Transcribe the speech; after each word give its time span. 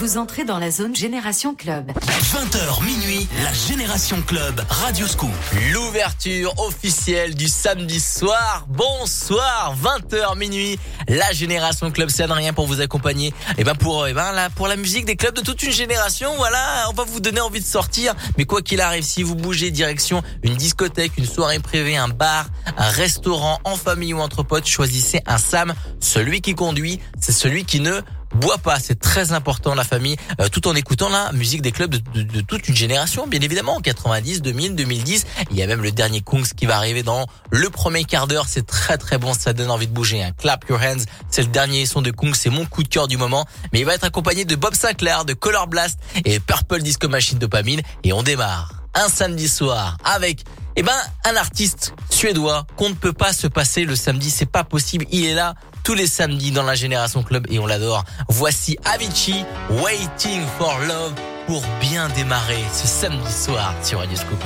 Vous 0.00 0.16
entrez 0.16 0.46
dans 0.46 0.58
la 0.58 0.70
zone 0.70 0.96
Génération 0.96 1.54
Club. 1.54 1.92
20h 1.92 2.84
minuit, 2.84 3.28
la 3.44 3.52
Génération 3.52 4.22
Club, 4.22 4.58
Radio 4.70 5.06
Scoop. 5.06 5.28
L'ouverture 5.74 6.58
officielle 6.58 7.34
du 7.34 7.48
samedi 7.48 8.00
soir. 8.00 8.64
Bonsoir, 8.70 9.76
20h 9.76 10.38
minuit, 10.38 10.78
la 11.06 11.30
Génération 11.32 11.90
Club, 11.90 12.08
c'est 12.08 12.24
rien 12.24 12.54
pour 12.54 12.66
vous 12.66 12.80
accompagner. 12.80 13.28
Et 13.28 13.32
eh 13.58 13.64
ben 13.64 13.74
pour, 13.74 14.06
et 14.06 14.12
eh 14.12 14.14
ben 14.14 14.32
là, 14.32 14.48
pour 14.48 14.68
la 14.68 14.76
musique 14.76 15.04
des 15.04 15.16
clubs 15.16 15.34
de 15.34 15.42
toute 15.42 15.62
une 15.64 15.72
génération, 15.72 16.34
voilà, 16.38 16.86
on 16.88 16.94
va 16.94 17.04
vous 17.04 17.20
donner 17.20 17.42
envie 17.42 17.60
de 17.60 17.66
sortir. 17.66 18.14
Mais 18.38 18.46
quoi 18.46 18.62
qu'il 18.62 18.80
arrive, 18.80 19.02
si 19.02 19.22
vous 19.22 19.34
bougez 19.34 19.70
direction 19.70 20.22
une 20.42 20.54
discothèque, 20.54 21.12
une 21.18 21.26
soirée 21.26 21.58
privée, 21.58 21.98
un 21.98 22.08
bar, 22.08 22.46
un 22.78 22.88
restaurant, 22.88 23.58
en 23.64 23.76
famille 23.76 24.14
ou 24.14 24.20
entre 24.20 24.44
potes, 24.44 24.66
choisissez 24.66 25.20
un 25.26 25.36
Sam. 25.36 25.74
Celui 26.00 26.40
qui 26.40 26.54
conduit, 26.54 27.00
c'est 27.20 27.32
celui 27.32 27.66
qui 27.66 27.80
ne 27.80 28.00
bois 28.34 28.58
pas. 28.58 28.78
C'est 28.78 28.98
très 28.98 29.32
important 29.32 29.74
la 29.74 29.84
famille, 29.84 30.16
euh, 30.40 30.48
tout 30.48 30.68
en 30.68 30.74
écoutant 30.74 31.08
la 31.08 31.32
musique 31.32 31.62
des 31.62 31.72
clubs 31.72 31.94
de, 31.94 32.40
toute 32.40 32.68
une 32.68 32.76
génération, 32.76 33.26
bien 33.26 33.40
évidemment. 33.40 33.80
90, 33.80 34.42
2000, 34.42 34.74
2010. 34.74 35.26
Il 35.50 35.56
y 35.56 35.62
a 35.62 35.66
même 35.66 35.82
le 35.82 35.92
dernier 35.92 36.20
Kungs 36.20 36.44
qui 36.56 36.66
va 36.66 36.76
arriver 36.76 37.02
dans 37.02 37.26
le 37.50 37.70
premier 37.70 38.04
quart 38.04 38.26
d'heure. 38.26 38.46
C'est 38.48 38.66
très 38.66 38.98
très 38.98 39.18
bon, 39.18 39.34
ça 39.34 39.52
donne 39.52 39.70
envie 39.70 39.86
de 39.86 39.92
bouger. 39.92 40.22
Hein. 40.22 40.32
Clap 40.36 40.68
Your 40.68 40.80
Hands, 40.80 41.04
c'est 41.30 41.42
le 41.42 41.48
dernier 41.48 41.86
son 41.86 42.02
de 42.02 42.10
Kungs, 42.10 42.34
c'est 42.34 42.50
mon 42.50 42.66
coup 42.66 42.82
de 42.82 42.88
cœur 42.88 43.08
du 43.08 43.16
moment. 43.16 43.46
Mais 43.72 43.80
il 43.80 43.86
va 43.86 43.94
être 43.94 44.04
accompagné 44.04 44.44
de 44.44 44.56
Bob 44.56 44.74
Sinclair, 44.74 45.24
de 45.24 45.34
Color 45.34 45.66
Blast 45.66 45.98
et 46.24 46.40
Purple 46.40 46.82
Disco 46.82 47.08
Machine 47.08 47.38
Dopamine. 47.38 47.82
Et 48.04 48.12
on 48.12 48.22
démarre 48.22 48.72
un 48.94 49.08
samedi 49.08 49.48
soir 49.48 49.96
avec 50.04 50.44
eh 50.76 50.82
ben 50.82 50.96
un 51.24 51.36
artiste 51.36 51.94
suédois 52.10 52.66
qu'on 52.76 52.88
ne 52.88 52.94
peut 52.94 53.12
pas 53.12 53.32
se 53.32 53.46
passer 53.46 53.84
le 53.84 53.96
samedi, 53.96 54.30
c'est 54.30 54.46
pas 54.46 54.64
possible. 54.64 55.04
Il 55.10 55.24
est 55.24 55.34
là 55.34 55.54
tous 55.84 55.94
les 55.94 56.06
samedis 56.06 56.50
dans 56.50 56.62
la 56.62 56.74
Génération 56.74 57.22
Club 57.22 57.46
et 57.50 57.58
on 57.58 57.66
l'adore. 57.66 58.04
Voici 58.28 58.78
Avicii, 58.84 59.44
Waiting 59.82 60.42
for 60.58 60.78
Love 60.86 61.14
pour 61.46 61.62
bien 61.80 62.08
démarrer 62.10 62.62
ce 62.72 62.86
samedi 62.86 63.32
soir 63.32 63.74
sur 63.82 63.98
Radio 63.98 64.16
Scoop. 64.16 64.42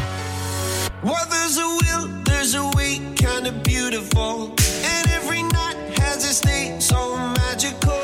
Well, 1.02 1.16
there's 1.30 1.58
a 1.58 1.66
will, 1.66 2.08
there's 2.24 2.54
a 2.54 2.74
kind 3.16 3.46
of 3.46 3.62
beautiful. 3.62 4.54
And 4.84 5.10
every 5.10 5.42
night 5.42 5.76
has 5.98 6.24
so 6.80 7.16
magical. 7.16 8.03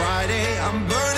Friday. 0.00 0.58
I'm 0.60 0.88
burning 0.88 1.09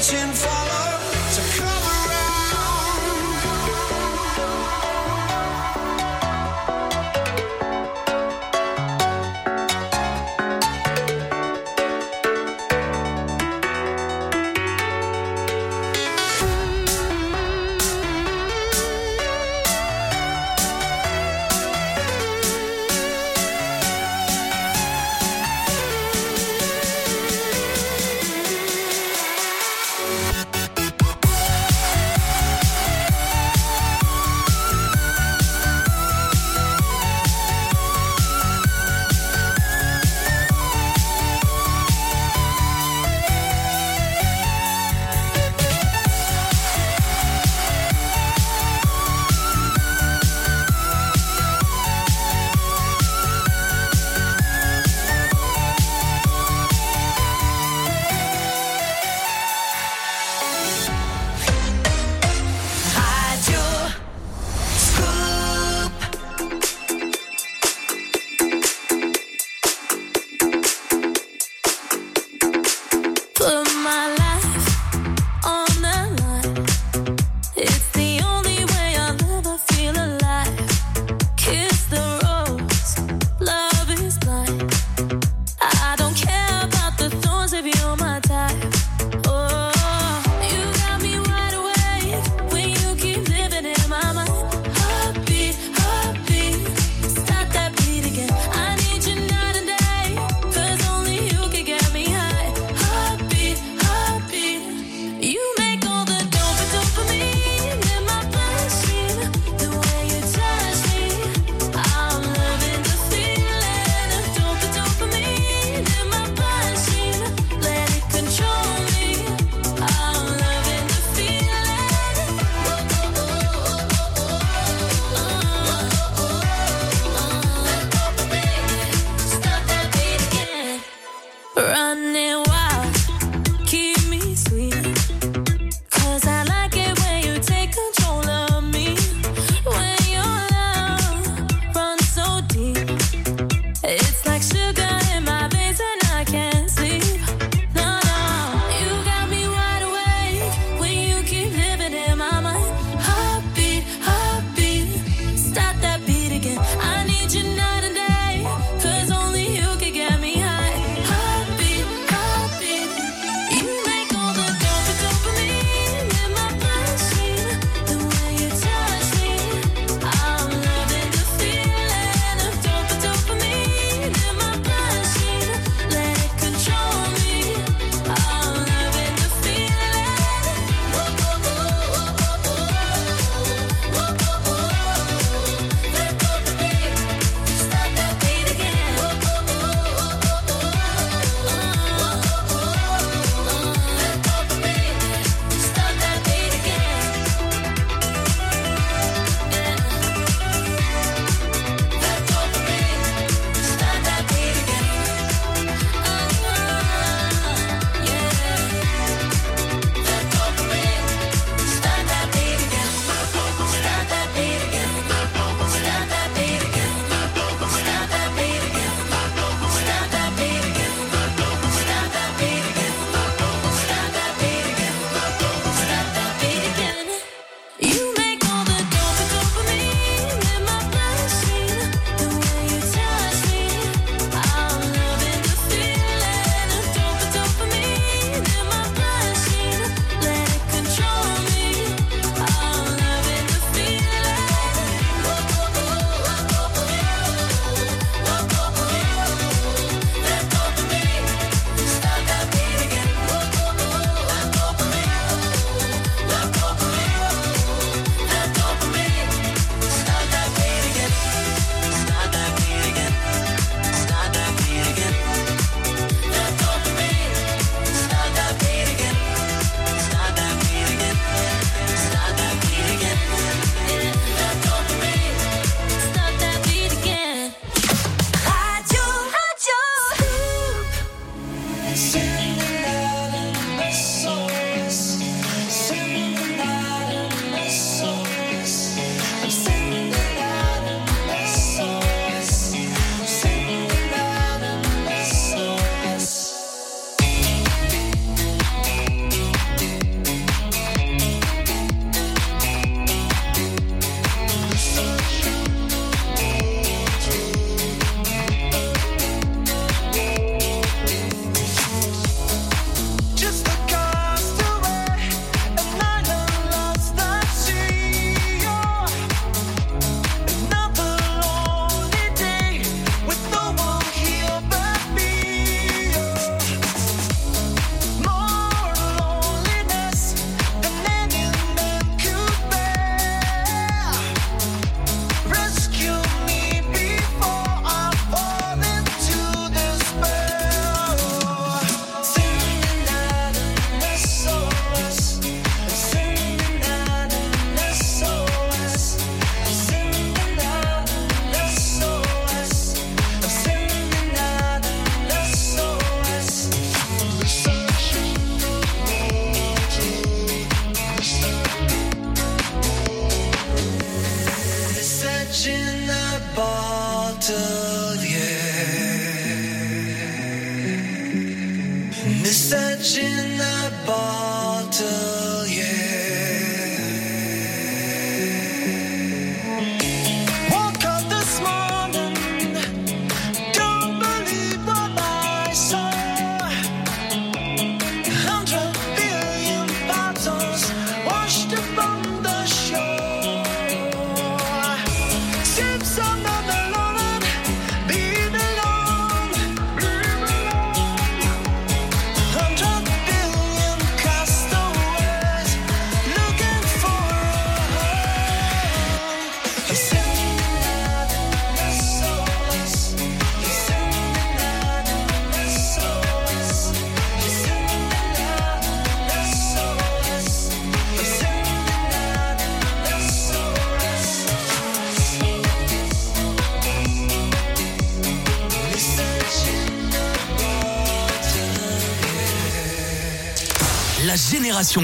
reach 0.00 0.14
and 0.14 0.34
follow 0.34 0.89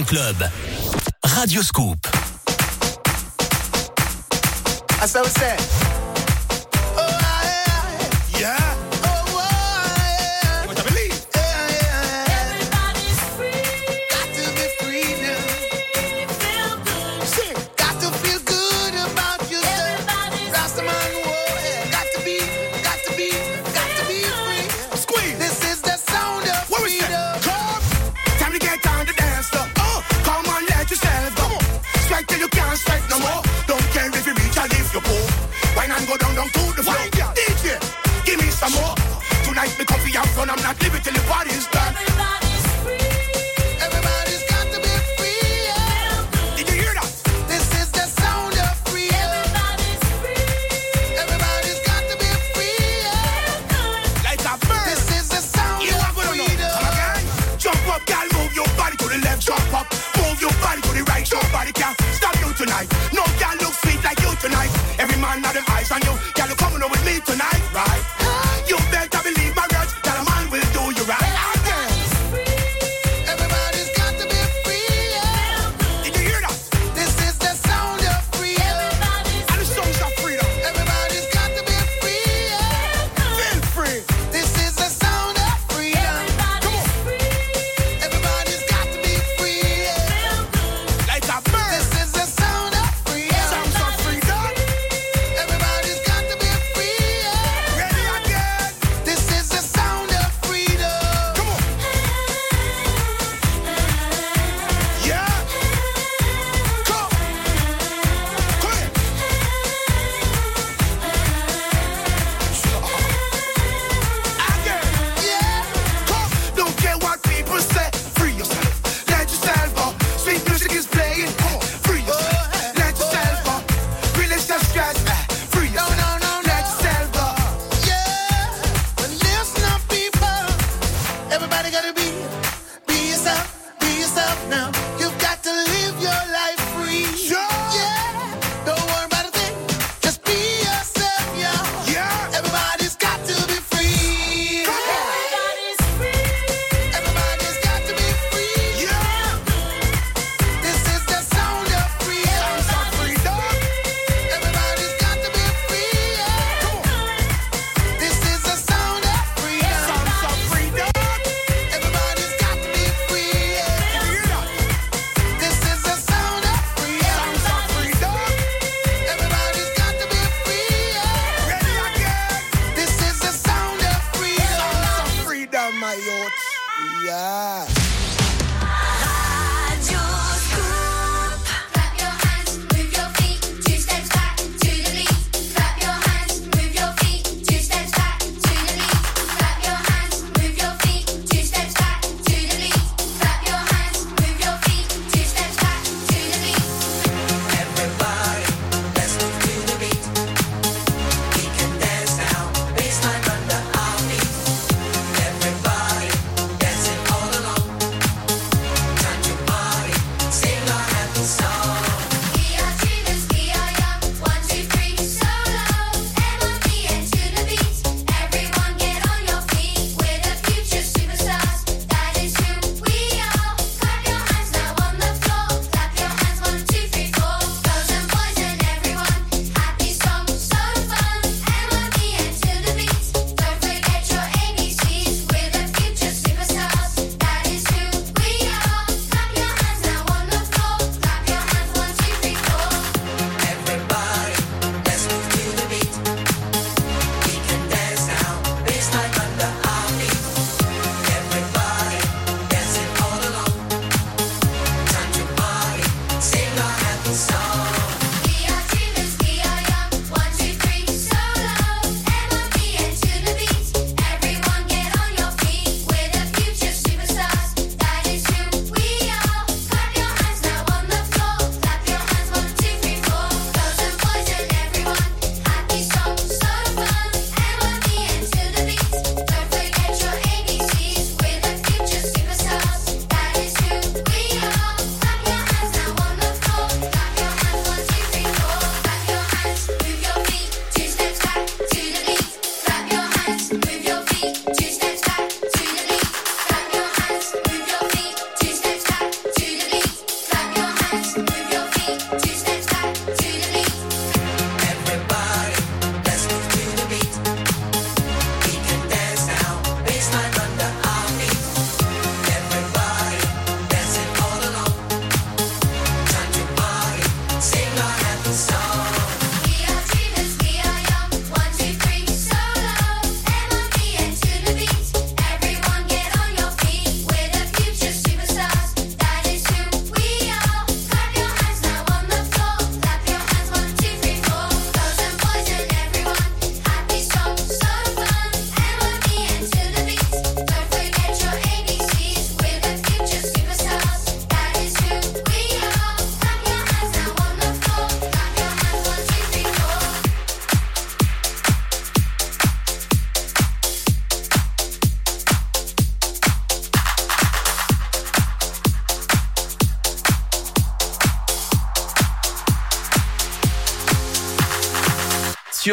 Club. 0.07 0.37
Radio 1.37 1.61
Scoop. 1.61 2.01
That's 4.99 5.13
how 5.13 5.23
it's 5.23 5.76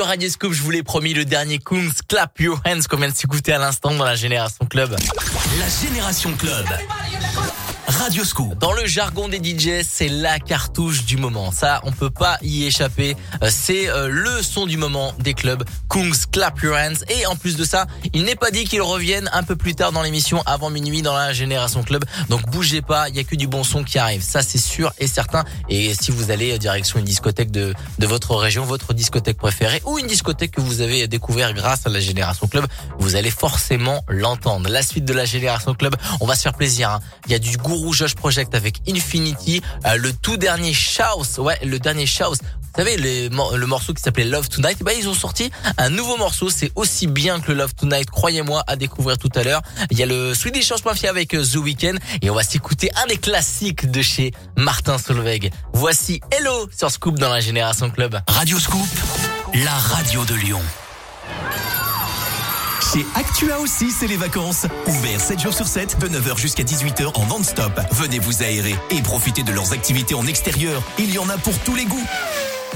sur 0.03 0.09
Radio 0.09 0.29
Scoop, 0.29 0.51
je 0.51 0.61
vous 0.61 0.71
l'ai 0.71 0.83
promis, 0.83 1.13
le 1.13 1.23
dernier 1.23 1.59
Kungs 1.59 1.93
Clap 2.09 2.37
Your 2.41 2.59
Hands 2.65 2.81
qu'on 2.89 2.97
vient 2.97 3.09
de 3.09 3.15
s'écouter 3.15 3.53
à 3.53 3.57
l'instant 3.57 3.93
dans 3.93 4.03
la 4.03 4.15
Génération 4.15 4.65
Club. 4.65 4.97
La 5.59 5.87
Génération 5.87 6.33
Club. 6.33 6.65
Radio 7.87 8.25
Scoop. 8.25 8.57
Dans 8.59 8.73
le 8.73 8.85
jargon 8.85 9.29
des 9.29 9.37
DJ, 9.37 9.85
c'est 9.87 10.09
la 10.09 10.39
cartouche 10.39 11.05
du 11.05 11.15
moment. 11.15 11.51
Ça, 11.51 11.79
on 11.85 11.91
peut 11.91 12.09
pas 12.09 12.37
y 12.41 12.65
échapper. 12.65 13.15
Euh, 13.41 13.49
C'est 13.49 13.87
euh, 13.89 14.09
le 14.09 14.41
son 14.41 14.65
du 14.65 14.77
moment 14.77 15.13
des 15.19 15.33
clubs. 15.33 15.63
Kungs 15.89 16.25
Clap 16.31 16.61
Your 16.61 16.75
Hands. 16.75 17.05
Et 17.09 17.25
en 17.25 17.35
plus 17.35 17.55
de 17.55 17.63
ça, 17.63 17.87
il 18.13 18.23
n'est 18.23 18.35
pas 18.35 18.51
dit 18.51 18.63
qu'ils 18.65 18.81
reviennent 18.81 19.29
un 19.33 19.43
peu 19.43 19.55
plus 19.55 19.75
tard 19.75 19.91
dans 19.91 20.01
l'émission, 20.01 20.41
avant 20.45 20.69
minuit 20.69 21.01
dans 21.01 21.13
la 21.15 21.33
Génération 21.33 21.83
Club. 21.83 22.03
Donc 22.29 22.41
bougez 22.49 22.81
pas, 22.81 23.09
il 23.09 23.15
y 23.15 23.19
a 23.19 23.23
que 23.23 23.35
du 23.35 23.47
bon 23.47 23.63
son 23.63 23.83
qui 23.83 23.97
arrive. 23.99 24.21
Ça, 24.21 24.41
c'est 24.41 24.57
sûr 24.57 24.91
et 24.99 25.07
certain. 25.07 25.43
Et 25.69 25.93
si 25.93 26.11
vous 26.11 26.31
allez 26.31 26.53
euh, 26.53 26.57
direction 26.57 26.99
une 26.99 27.05
discothèque 27.05 27.51
de, 27.51 27.73
de 27.99 28.07
votre 28.07 28.35
région, 28.35 28.63
votre 28.65 28.93
discothèque 28.93 29.37
préférée 29.37 29.81
ou 29.85 29.97
une 29.99 30.07
discothèque 30.07 30.51
que 30.51 30.61
vous 30.61 30.81
avez 30.81 31.07
découvert 31.07 31.53
grâce 31.53 31.85
à 31.85 31.89
la 31.89 31.99
Génération 31.99 32.47
Club, 32.47 32.65
vous 32.99 33.15
allez 33.15 33.31
forcément 33.31 34.03
l'entendre. 34.07 34.69
La 34.69 34.81
suite 34.83 35.05
de 35.05 35.13
la 35.13 35.25
Génération 35.25 35.73
Club, 35.73 35.95
on 36.21 36.25
va 36.25 36.35
se 36.35 36.41
faire 36.43 36.53
plaisir. 36.53 36.89
hein. 36.89 36.99
Il 37.25 37.31
y 37.31 37.35
a 37.35 37.39
du 37.39 37.57
Guru 37.57 37.93
Josh 37.93 38.15
Project 38.15 38.55
avec 38.55 38.81
Infinity, 38.87 39.61
euh, 39.85 39.97
le 39.97 40.13
tout 40.13 40.37
dernier 40.37 40.73
Shouse, 40.73 41.39
ouais, 41.39 41.57
le 41.63 41.79
dernier 41.79 42.05
Shouse. 42.05 42.37
Vous 42.75 42.83
savez, 42.83 42.97
le 42.97 43.65
morceau 43.67 43.93
qui 43.93 44.01
s'appelait 44.01 44.23
Love 44.23 44.49
Tonight, 44.49 44.81
bah, 44.81 44.93
ils 44.97 45.07
ont 45.07 45.13
sorti 45.13 45.51
un 45.77 45.91
nouveau 45.91 46.17
morceau. 46.17 46.49
C'est 46.49 46.71
aussi 46.73 47.05
bien 47.05 47.39
que 47.39 47.51
le 47.51 47.59
Love 47.59 47.75
Tonight, 47.75 48.09
croyez-moi, 48.09 48.63
à 48.65 48.75
découvrir 48.75 49.19
tout 49.19 49.29
à 49.35 49.43
l'heure. 49.43 49.61
Il 49.91 49.99
y 49.99 50.01
a 50.01 50.07
le 50.07 50.33
Swedish 50.33 50.71
House 50.71 50.83
Mafia 50.83 51.11
avec 51.11 51.35
euh, 51.35 51.45
The 51.45 51.57
Weeknd 51.57 51.97
et 52.23 52.31
on 52.31 52.33
va 52.33 52.41
s'écouter 52.41 52.89
un 53.03 53.05
des 53.05 53.17
classiques 53.17 53.91
de 53.91 54.01
chez 54.01 54.31
Martin 54.57 54.97
Solveig. 54.97 55.51
Voici 55.73 56.19
Hello 56.31 56.67
sur 56.75 56.89
Scoop 56.89 57.19
dans 57.19 57.29
la 57.29 57.41
Génération 57.41 57.91
Club. 57.91 58.19
Radio 58.27 58.57
Scoop, 58.57 58.87
la 59.53 59.73
radio 59.73 60.25
de 60.25 60.33
Lyon. 60.33 60.61
Chez 62.91 63.05
Actua 63.15 63.59
aussi, 63.59 63.91
c'est 63.91 64.07
les 64.07 64.17
vacances. 64.17 64.65
Ouvert 64.87 65.19
7 65.19 65.39
jours 65.39 65.53
sur 65.53 65.67
7, 65.67 65.99
de 65.99 66.09
9h 66.09 66.37
jusqu'à 66.37 66.63
18h 66.63 67.17
en 67.17 67.25
vente 67.25 67.45
stop. 67.45 67.79
Venez 67.91 68.19
vous 68.19 68.43
aérer 68.43 68.75
et 68.89 69.01
profitez 69.01 69.43
de 69.43 69.51
leurs 69.51 69.73
activités 69.73 70.15
en 70.15 70.25
extérieur. 70.27 70.81
Il 70.99 71.13
y 71.13 71.19
en 71.19 71.29
a 71.29 71.37
pour 71.37 71.57
tous 71.59 71.75
les 71.75 71.85
goûts. 71.85 72.05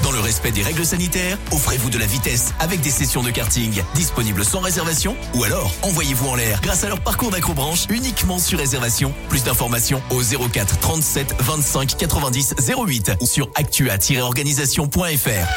Dans 0.02 0.12
le 0.12 0.20
respect 0.20 0.52
des 0.52 0.62
règles 0.62 0.84
sanitaires, 0.84 1.38
offrez-vous 1.50 1.90
de 1.90 1.98
la 1.98 2.06
vitesse 2.06 2.54
avec 2.60 2.80
des 2.80 2.90
sessions 2.90 3.22
de 3.22 3.30
karting 3.30 3.82
disponibles 3.94 4.44
sans 4.44 4.60
réservation 4.60 5.16
ou 5.34 5.44
alors 5.44 5.72
envoyez-vous 5.82 6.28
en 6.28 6.34
l'air 6.34 6.60
grâce 6.60 6.84
à 6.84 6.88
leur 6.88 7.00
parcours 7.00 7.30
d'acrobranche 7.30 7.86
uniquement 7.90 8.38
sur 8.38 8.58
réservation. 8.58 9.12
Plus 9.28 9.44
d'informations 9.44 10.00
au 10.10 10.20
04 10.22 10.78
37 10.78 11.34
25 11.40 11.96
90 11.96 12.54
08 12.86 13.12
ou 13.20 13.26
sur 13.26 13.50
actua-organisation.fr. 13.54 15.48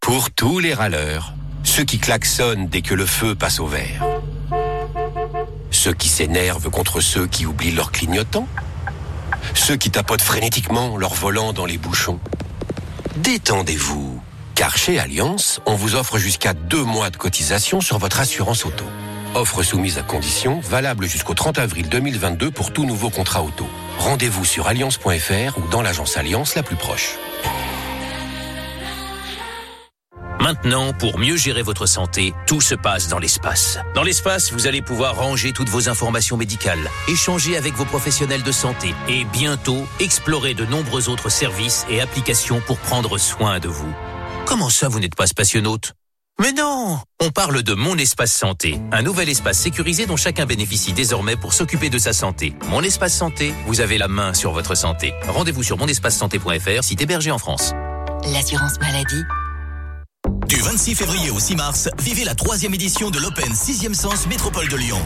Pour 0.00 0.30
tous 0.30 0.58
les 0.58 0.74
râleurs, 0.74 1.34
ceux 1.62 1.84
qui 1.84 1.98
klaxonnent 1.98 2.68
dès 2.68 2.82
que 2.82 2.94
le 2.94 3.06
feu 3.06 3.34
passe 3.34 3.60
au 3.60 3.66
vert, 3.66 4.04
ceux 5.70 5.92
qui 5.92 6.08
s'énervent 6.08 6.70
contre 6.70 7.00
ceux 7.00 7.26
qui 7.26 7.46
oublient 7.46 7.72
leur 7.72 7.92
clignotant, 7.92 8.46
ceux 9.54 9.76
qui 9.76 9.90
tapotent 9.90 10.22
frénétiquement 10.22 10.96
leur 10.96 11.14
volant 11.14 11.52
dans 11.52 11.66
les 11.66 11.78
bouchons. 11.78 12.18
Détendez-vous, 13.22 14.18
car 14.54 14.78
chez 14.78 14.98
Alliance, 14.98 15.60
on 15.66 15.74
vous 15.74 15.94
offre 15.94 16.16
jusqu'à 16.16 16.54
deux 16.54 16.82
mois 16.82 17.10
de 17.10 17.18
cotisation 17.18 17.82
sur 17.82 17.98
votre 17.98 18.18
assurance 18.18 18.64
auto. 18.64 18.86
Offre 19.34 19.62
soumise 19.62 19.98
à 19.98 20.02
condition, 20.02 20.60
valable 20.60 21.04
jusqu'au 21.04 21.34
30 21.34 21.58
avril 21.58 21.90
2022 21.90 22.50
pour 22.50 22.72
tout 22.72 22.86
nouveau 22.86 23.10
contrat 23.10 23.42
auto. 23.42 23.66
Rendez-vous 23.98 24.46
sur 24.46 24.68
alliance.fr 24.68 25.58
ou 25.58 25.68
dans 25.70 25.82
l'agence 25.82 26.16
Alliance 26.16 26.54
la 26.54 26.62
plus 26.62 26.76
proche. 26.76 27.18
Maintenant, 30.40 30.94
pour 30.94 31.18
mieux 31.18 31.36
gérer 31.36 31.60
votre 31.60 31.84
santé, 31.84 32.32
tout 32.46 32.62
se 32.62 32.74
passe 32.74 33.08
dans 33.08 33.18
l'espace. 33.18 33.78
Dans 33.94 34.02
l'espace, 34.02 34.52
vous 34.52 34.66
allez 34.66 34.80
pouvoir 34.80 35.16
ranger 35.16 35.52
toutes 35.52 35.68
vos 35.68 35.90
informations 35.90 36.38
médicales, 36.38 36.90
échanger 37.08 37.58
avec 37.58 37.74
vos 37.74 37.84
professionnels 37.84 38.42
de 38.42 38.50
santé 38.50 38.94
et 39.06 39.24
bientôt 39.24 39.86
explorer 40.00 40.54
de 40.54 40.64
nombreux 40.64 41.10
autres 41.10 41.28
services 41.28 41.84
et 41.90 42.00
applications 42.00 42.62
pour 42.66 42.78
prendre 42.78 43.18
soin 43.18 43.58
de 43.58 43.68
vous. 43.68 43.92
Comment 44.46 44.70
ça, 44.70 44.88
vous 44.88 44.98
n'êtes 44.98 45.14
pas 45.14 45.26
spationaute? 45.26 45.92
Mais 46.40 46.52
non 46.52 46.98
On 47.20 47.28
parle 47.28 47.62
de 47.62 47.74
Mon 47.74 47.98
Espace 47.98 48.32
Santé, 48.32 48.80
un 48.92 49.02
nouvel 49.02 49.28
espace 49.28 49.58
sécurisé 49.58 50.06
dont 50.06 50.16
chacun 50.16 50.46
bénéficie 50.46 50.94
désormais 50.94 51.36
pour 51.36 51.52
s'occuper 51.52 51.90
de 51.90 51.98
sa 51.98 52.14
santé. 52.14 52.54
Mon 52.70 52.82
Espace 52.82 53.14
Santé, 53.14 53.52
vous 53.66 53.82
avez 53.82 53.98
la 53.98 54.08
main 54.08 54.32
sur 54.32 54.52
votre 54.52 54.74
santé. 54.74 55.12
Rendez-vous 55.28 55.62
sur 55.62 55.76
monespacesanté.fr, 55.76 56.82
site 56.82 57.02
hébergé 57.02 57.30
en 57.30 57.38
France. 57.38 57.74
L'assurance 58.32 58.80
maladie. 58.80 59.22
Du 60.50 60.60
26 60.62 60.96
février 60.96 61.30
au 61.30 61.38
6 61.38 61.54
mars, 61.54 61.88
vivez 62.02 62.24
la 62.24 62.34
troisième 62.34 62.74
édition 62.74 63.10
de 63.10 63.20
l'Open 63.20 63.52
6e 63.52 63.94
Sens 63.94 64.26
Métropole 64.26 64.66
de 64.66 64.76
Lyon. 64.76 64.98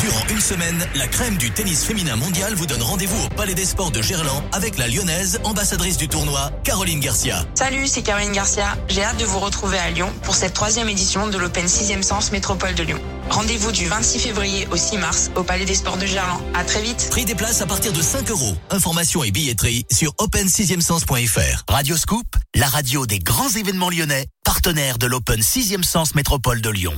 Durant 0.00 0.24
une 0.30 0.40
semaine, 0.40 0.86
la 0.94 1.06
crème 1.06 1.36
du 1.36 1.50
tennis 1.50 1.84
féminin 1.84 2.16
mondial 2.16 2.54
vous 2.54 2.64
donne 2.64 2.80
rendez-vous 2.80 3.22
au 3.22 3.28
Palais 3.28 3.52
des 3.52 3.66
Sports 3.66 3.90
de 3.90 4.00
Gerland 4.00 4.42
avec 4.52 4.78
la 4.78 4.88
lyonnaise, 4.88 5.38
ambassadrice 5.44 5.98
du 5.98 6.08
tournoi, 6.08 6.50
Caroline 6.64 7.00
Garcia. 7.00 7.44
Salut, 7.54 7.86
c'est 7.86 8.00
Caroline 8.00 8.32
Garcia. 8.32 8.78
J'ai 8.88 9.04
hâte 9.04 9.18
de 9.18 9.26
vous 9.26 9.38
retrouver 9.38 9.76
à 9.76 9.90
Lyon 9.90 10.10
pour 10.22 10.34
cette 10.34 10.54
troisième 10.54 10.88
édition 10.88 11.28
de 11.28 11.36
l'Open 11.36 11.66
6e 11.66 12.00
Sens 12.00 12.32
Métropole 12.32 12.74
de 12.74 12.84
Lyon. 12.84 13.00
Rendez-vous 13.28 13.70
du 13.70 13.86
26 13.86 14.18
février 14.18 14.66
au 14.72 14.76
6 14.76 14.96
mars 14.96 15.30
au 15.36 15.44
Palais 15.44 15.66
des 15.66 15.74
Sports 15.74 15.98
de 15.98 16.06
Gerland. 16.06 16.40
À 16.54 16.64
très 16.64 16.80
vite. 16.80 17.08
Prix 17.10 17.26
des 17.26 17.34
places 17.34 17.60
à 17.60 17.66
partir 17.66 17.92
de 17.92 18.00
5 18.00 18.28
euros. 18.30 18.56
Informations 18.70 19.22
et 19.22 19.30
billetterie 19.30 19.84
sur 19.92 20.12
open6e-sens.fr. 20.14 21.64
Radio 21.68 21.96
Scoop, 21.96 22.26
la 22.56 22.66
radio 22.66 23.06
des 23.06 23.18
grands 23.18 23.50
événements 23.50 23.89
lyonnais, 23.90 24.26
partenaire 24.44 24.98
de 24.98 25.06
l'Open 25.06 25.40
6e 25.40 25.82
Sens 25.82 26.14
Métropole 26.14 26.60
de 26.60 26.70
Lyon. 26.70 26.94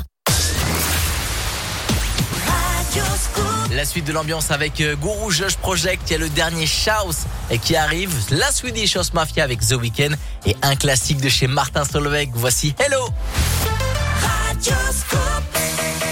La 3.75 3.85
suite 3.85 4.05
de 4.05 4.13
l'ambiance 4.13 4.51
avec 4.51 4.81
euh, 4.81 4.95
Guru 4.97 5.33
Josh 5.33 5.57
Project, 5.57 6.03
il 6.09 6.13
y 6.13 6.17
a 6.17 6.19
le 6.19 6.29
dernier 6.29 6.67
Shouse 6.67 7.21
et 7.51 7.59
qui 7.59 7.75
arrive, 7.75 8.15
la 8.31 8.53
Swedish 8.53 8.97
House 8.97 9.15
Mafia 9.15 9.43
avec 9.43 9.61
The 9.61 9.73
Weeknd 9.73 10.15
et 10.45 10.55
un 10.63 10.77
classique 10.77 11.21
de 11.21 11.29
chez 11.29 11.47
Martin 11.47 11.85
Solveig. 11.85 12.31
Voici 12.35 12.75
Hello. 12.79 13.09
Don't 14.63 14.63
get 14.63 16.12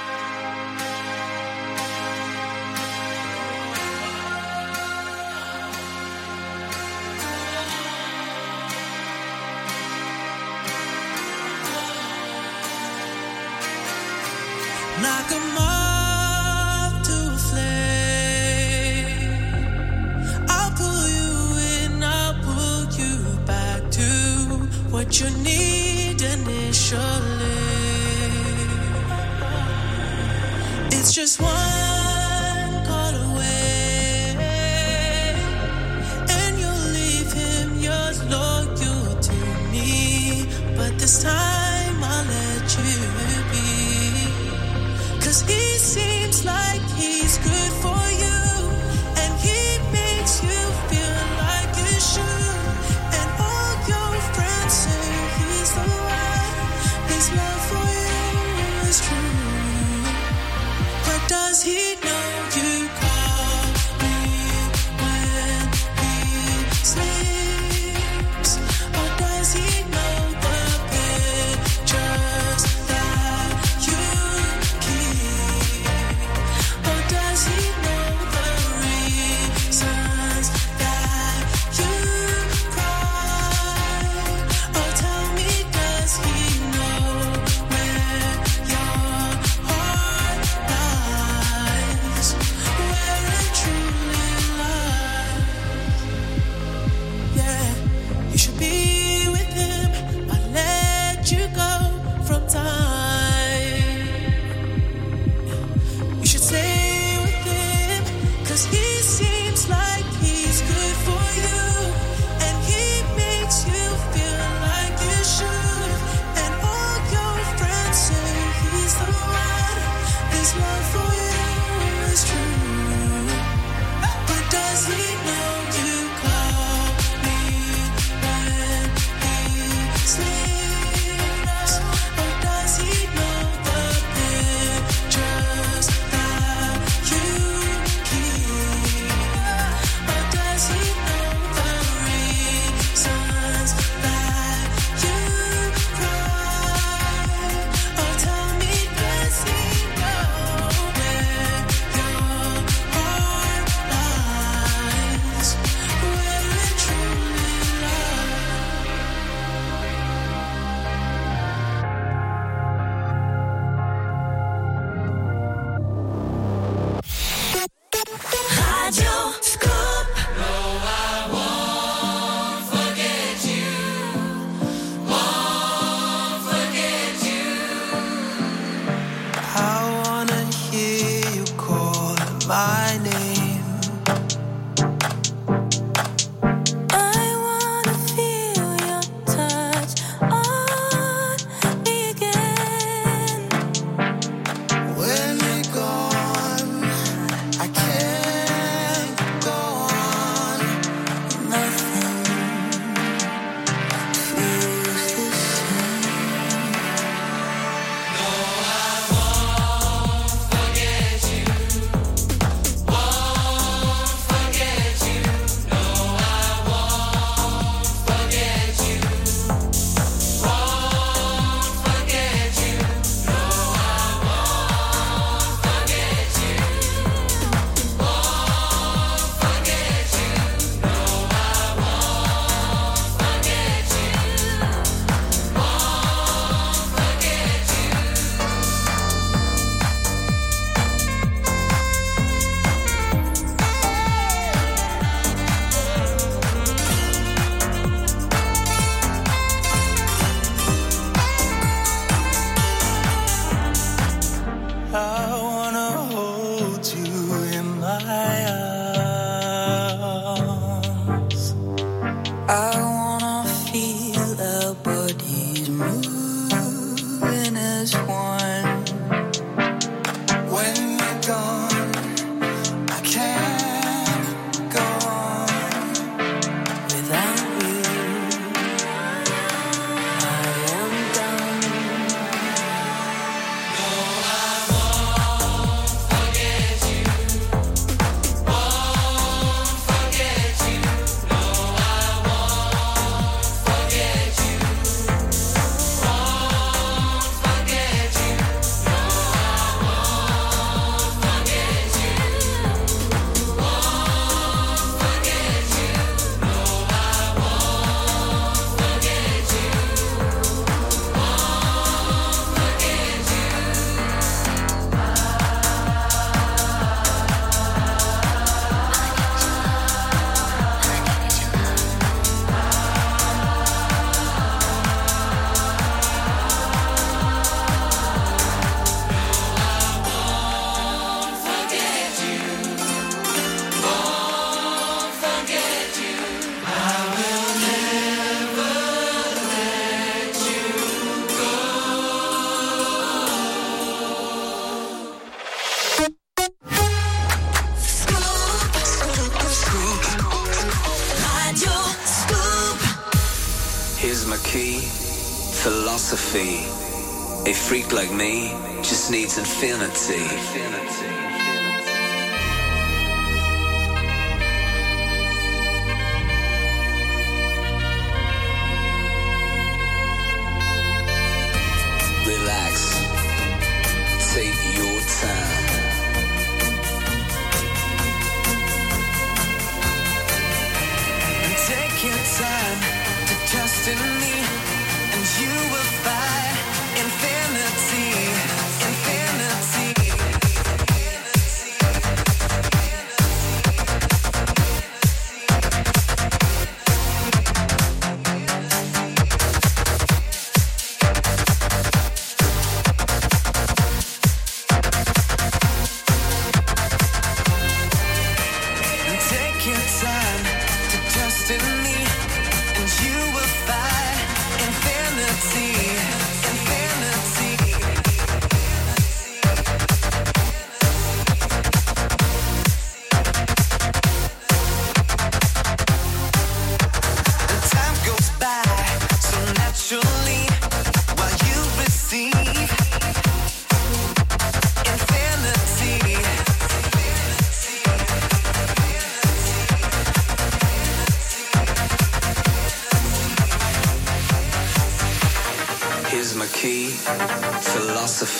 me 358.21 358.53
just 358.83 359.09
needs 359.09 359.39
infinity. 359.39 360.21
infinity. 360.21 361.00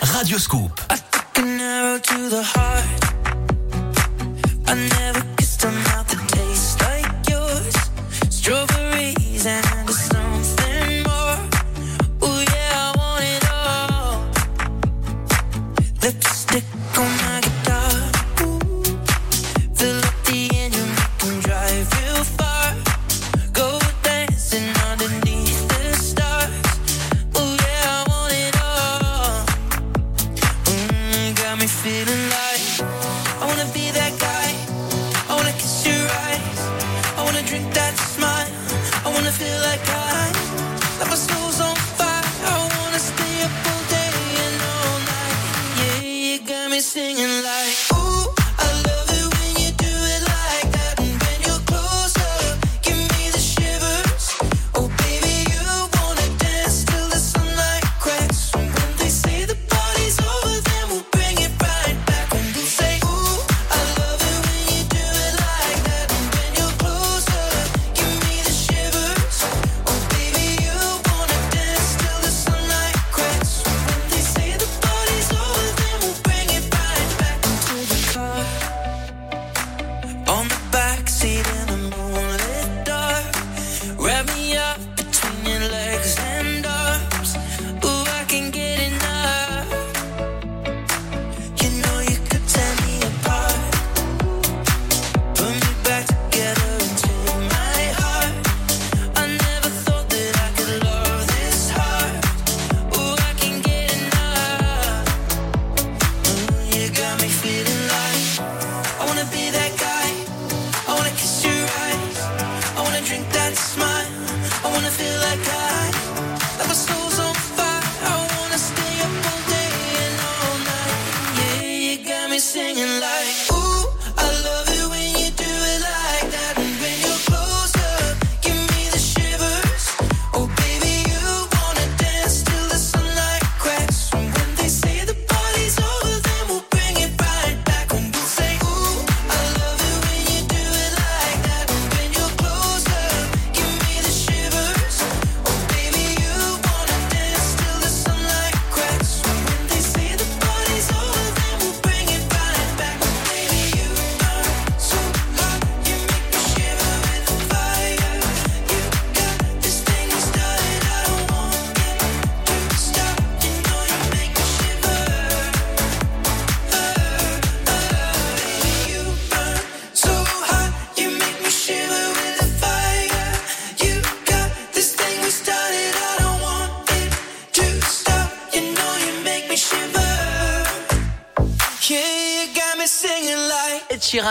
Radio 0.00 0.38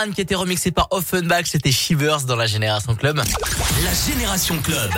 Sheeran 0.00 0.12
qui 0.12 0.20
était 0.20 0.34
remixé 0.34 0.70
par 0.70 0.88
Offenbach, 0.90 1.44
c'était 1.46 1.72
Shivers 1.72 2.22
dans 2.22 2.36
la 2.36 2.46
Génération 2.46 2.94
Club. 2.94 3.16
La 3.16 4.12
Génération 4.12 4.56
Club. 4.58 4.90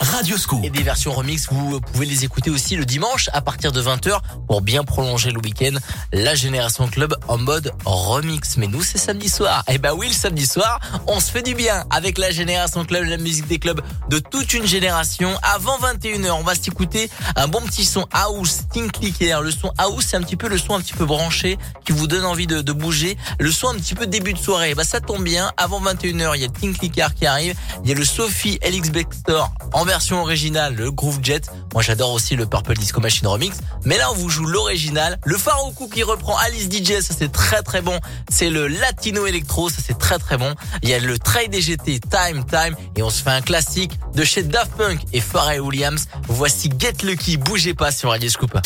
Radioscoop. 0.00 0.64
Et 0.64 0.70
des 0.70 0.82
versions 0.82 1.12
remix, 1.12 1.48
vous 1.50 1.80
pouvez 1.80 2.06
les 2.06 2.24
écouter 2.24 2.50
aussi 2.50 2.76
le 2.76 2.84
dimanche 2.84 3.28
à 3.32 3.40
partir 3.40 3.72
de 3.72 3.82
20h 3.82 4.20
pour 4.46 4.62
bien 4.62 4.84
prolonger 4.84 5.30
le 5.30 5.40
week-end. 5.40 5.76
La 6.12 6.34
Génération 6.34 6.86
Club 6.88 7.14
en 7.26 7.38
mode 7.38 7.72
remix. 7.84 8.56
Mais 8.56 8.68
nous, 8.68 8.82
c'est 8.82 8.98
samedi 8.98 9.28
soir. 9.28 9.64
Eh 9.68 9.78
ben 9.78 9.92
oui, 9.96 10.08
le 10.08 10.14
samedi 10.14 10.46
soir, 10.46 10.80
on 11.06 11.20
se 11.20 11.30
fait 11.30 11.42
du 11.42 11.54
bien 11.54 11.84
avec 11.90 12.18
la 12.18 12.30
Génération 12.30 12.84
Club, 12.84 13.04
la 13.04 13.16
musique 13.16 13.48
des 13.48 13.58
clubs 13.58 13.80
de 14.08 14.18
toute 14.18 14.54
une 14.54 14.66
génération. 14.66 15.30
Avant 15.42 15.78
21h, 15.78 16.30
on 16.32 16.42
va 16.42 16.54
s'écouter 16.54 17.10
un 17.36 17.48
bon 17.48 17.60
petit 17.62 17.84
son 17.84 18.06
house, 18.12 18.60
Think 18.72 18.92
Clicker. 18.92 19.40
Le 19.42 19.50
son 19.50 19.72
house, 19.78 20.06
c'est 20.08 20.16
un 20.16 20.22
petit 20.22 20.36
peu 20.36 20.48
le 20.48 20.58
son 20.58 20.74
un 20.74 20.80
petit 20.80 20.94
peu 20.94 21.04
branché 21.04 21.58
qui 21.84 21.92
vous 21.92 22.06
donne 22.06 22.24
envie 22.24 22.46
de, 22.46 22.62
de 22.62 22.72
bouger. 22.72 23.16
Le 23.38 23.50
son 23.50 23.68
un 23.68 23.74
petit 23.74 23.94
peu 23.94 24.06
début 24.06 24.32
de 24.32 24.38
soirée. 24.38 24.74
Bah 24.74 24.84
ça 24.84 25.00
tombe 25.00 25.24
bien. 25.24 25.52
Avant 25.56 25.80
21h, 25.80 26.32
il 26.34 26.42
y 26.42 26.44
a 26.44 26.48
Think 26.48 26.78
Clicker 26.78 27.08
qui 27.14 27.26
arrive. 27.26 27.54
Il 27.84 27.90
y 27.90 27.92
a 27.92 27.96
le 27.96 28.04
Sophie 28.04 28.58
LX 28.62 28.90
Vector 28.90 29.52
en 29.72 29.84
version 29.84 30.20
originale, 30.20 30.74
le 30.74 30.90
Groove 30.90 31.18
Jet. 31.22 31.50
Moi, 31.74 31.82
j'adore 31.82 32.12
aussi 32.12 32.36
le 32.36 32.46
Purple 32.46 32.74
Disco 32.74 33.00
Machine 33.00 33.26
Remix. 33.26 33.58
Mais 33.84 33.98
là, 33.98 34.10
on 34.10 34.14
vous 34.14 34.30
joue 34.30 34.46
l'original. 34.46 35.18
Le 35.24 35.36
Faroukou 35.36 35.88
qui 35.88 36.02
reprend 36.02 36.36
Alice 36.38 36.68
DJ, 36.70 37.00
ça 37.00 37.14
c'est 37.16 37.32
très 37.32 37.62
très 37.62 37.82
bon. 37.82 37.98
C'est 38.30 38.50
le 38.50 38.68
Latino 38.68 39.26
Electro, 39.26 39.68
ça 39.68 39.82
c'est 39.84 39.97
très 40.08 40.18
très 40.18 40.38
bon. 40.38 40.54
Il 40.82 40.88
y 40.88 40.94
a 40.94 40.98
le 40.98 41.18
Trade 41.18 41.50
DGT 41.50 42.00
Time 42.00 42.42
Time 42.46 42.74
et 42.96 43.02
on 43.02 43.10
se 43.10 43.22
fait 43.22 43.28
un 43.30 43.42
classique 43.42 43.92
de 44.14 44.24
chez 44.24 44.42
Daft 44.42 44.72
Punk 44.72 45.00
et 45.12 45.20
Pharrell 45.20 45.60
Williams. 45.60 46.06
Voici 46.28 46.70
Get 46.78 47.04
Lucky, 47.04 47.36
bougez 47.36 47.74
pas 47.74 47.90
sur 47.92 48.08
Radio 48.08 48.30
Scoop. 48.30 48.58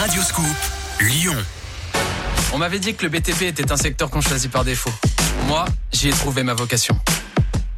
Radio 0.00 0.20
Scoop, 0.20 0.44
Lyon. 1.00 1.36
On 2.52 2.58
m'avait 2.58 2.80
dit 2.80 2.94
que 2.94 3.04
le 3.04 3.08
BTP 3.08 3.42
était 3.42 3.70
un 3.70 3.76
secteur 3.76 4.10
qu'on 4.10 4.20
choisit 4.20 4.50
par 4.50 4.64
défaut. 4.64 4.90
Moi, 5.46 5.64
j'y 5.92 6.08
ai 6.08 6.12
trouvé 6.12 6.42
ma 6.42 6.54
vocation. 6.54 6.98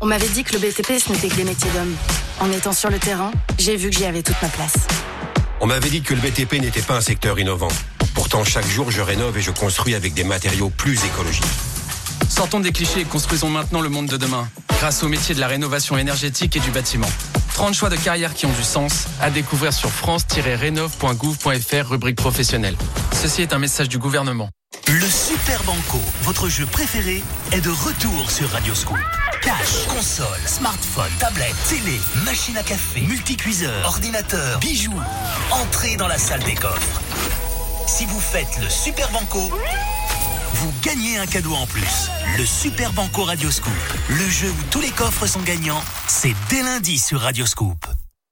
On 0.01 0.07
m'avait 0.07 0.31
dit 0.31 0.43
que 0.43 0.55
le 0.55 0.61
BTP, 0.61 0.99
ce 0.99 1.13
n'était 1.13 1.29
que 1.29 1.37
des 1.37 1.45
métiers 1.45 1.71
d'hommes. 1.73 1.95
En 2.41 2.51
étant 2.51 2.73
sur 2.73 2.89
le 2.89 2.99
terrain, 2.99 3.31
j'ai 3.59 3.77
vu 3.77 3.91
que 3.91 3.97
j'y 3.97 4.07
avais 4.07 4.23
toute 4.23 4.41
ma 4.41 4.49
place. 4.49 4.77
On 5.61 5.67
m'avait 5.67 5.91
dit 5.91 6.01
que 6.01 6.15
le 6.15 6.21
BTP 6.23 6.63
n'était 6.63 6.81
pas 6.81 6.97
un 6.97 7.03
secteur 7.03 7.39
innovant. 7.39 7.69
Pourtant, 8.15 8.43
chaque 8.43 8.67
jour, 8.67 8.91
je 8.91 9.03
rénove 9.03 9.37
et 9.37 9.43
je 9.43 9.51
construis 9.51 9.95
avec 9.95 10.15
des 10.15 10.25
matériaux 10.25 10.71
plus 10.71 11.05
écologiques. 11.05 11.45
Sortons 12.33 12.61
des 12.61 12.72
clichés 12.72 13.01
et 13.01 13.05
construisons 13.05 13.51
maintenant 13.51 13.83
le 13.83 13.91
monde 13.91 14.07
de 14.07 14.16
demain, 14.16 14.49
grâce 14.78 15.03
au 15.03 15.09
métier 15.09 15.35
de 15.35 15.41
la 15.41 15.49
rénovation 15.49 15.99
énergétique 15.99 16.57
et 16.57 16.61
du 16.61 16.70
bâtiment. 16.70 17.11
30 17.53 17.74
choix 17.74 17.91
de 17.91 17.97
carrière 17.97 18.33
qui 18.33 18.47
ont 18.47 18.53
du 18.53 18.62
sens, 18.62 19.05
à 19.20 19.28
découvrir 19.28 19.74
sur 19.74 19.91
france-rénov.gouv.fr, 19.91 21.91
rubrique 21.91 22.16
professionnelle. 22.16 22.74
Ceci 23.12 23.43
est 23.43 23.53
un 23.53 23.59
message 23.59 23.91
du 23.91 23.99
gouvernement. 23.99 24.49
Le 24.89 25.07
Super 25.07 25.62
Banco, 25.64 26.01
votre 26.22 26.49
jeu 26.49 26.64
préféré, 26.64 27.22
est 27.53 27.61
de 27.61 27.68
retour 27.68 28.30
sur 28.30 28.49
Radioscoop. 28.49 28.97
Cash, 29.43 29.87
console, 29.89 30.41
smartphone, 30.47 31.12
tablette, 31.18 31.55
télé, 31.68 32.01
machine 32.24 32.57
à 32.57 32.62
café, 32.62 33.03
multicuiseur, 33.03 33.85
ordinateur, 33.85 34.59
bijoux. 34.59 34.99
Entrez 35.51 35.97
dans 35.97 36.09
la 36.09 36.16
salle 36.16 36.43
des 36.45 36.55
coffres. 36.55 37.03
Si 37.87 38.07
vous 38.07 38.20
faites 38.20 38.59
le 38.62 38.70
Super 38.70 39.11
Banco, 39.11 39.51
vous 40.63 40.73
gagnez 40.81 41.19
un 41.19 41.27
cadeau 41.27 41.55
en 41.55 41.67
plus. 41.67 42.09
Le 42.39 42.47
Super 42.47 42.93
Banco 42.93 43.25
Radioscoop. 43.25 43.73
Le 44.09 44.29
jeu 44.29 44.49
où 44.49 44.63
tous 44.71 44.81
les 44.81 44.91
coffres 44.91 45.27
sont 45.27 45.41
gagnants, 45.41 45.83
c'est 46.07 46.35
dès 46.51 46.63
lundi 46.63 46.99
sur 46.99 47.19
Radioscoop. 47.19 47.85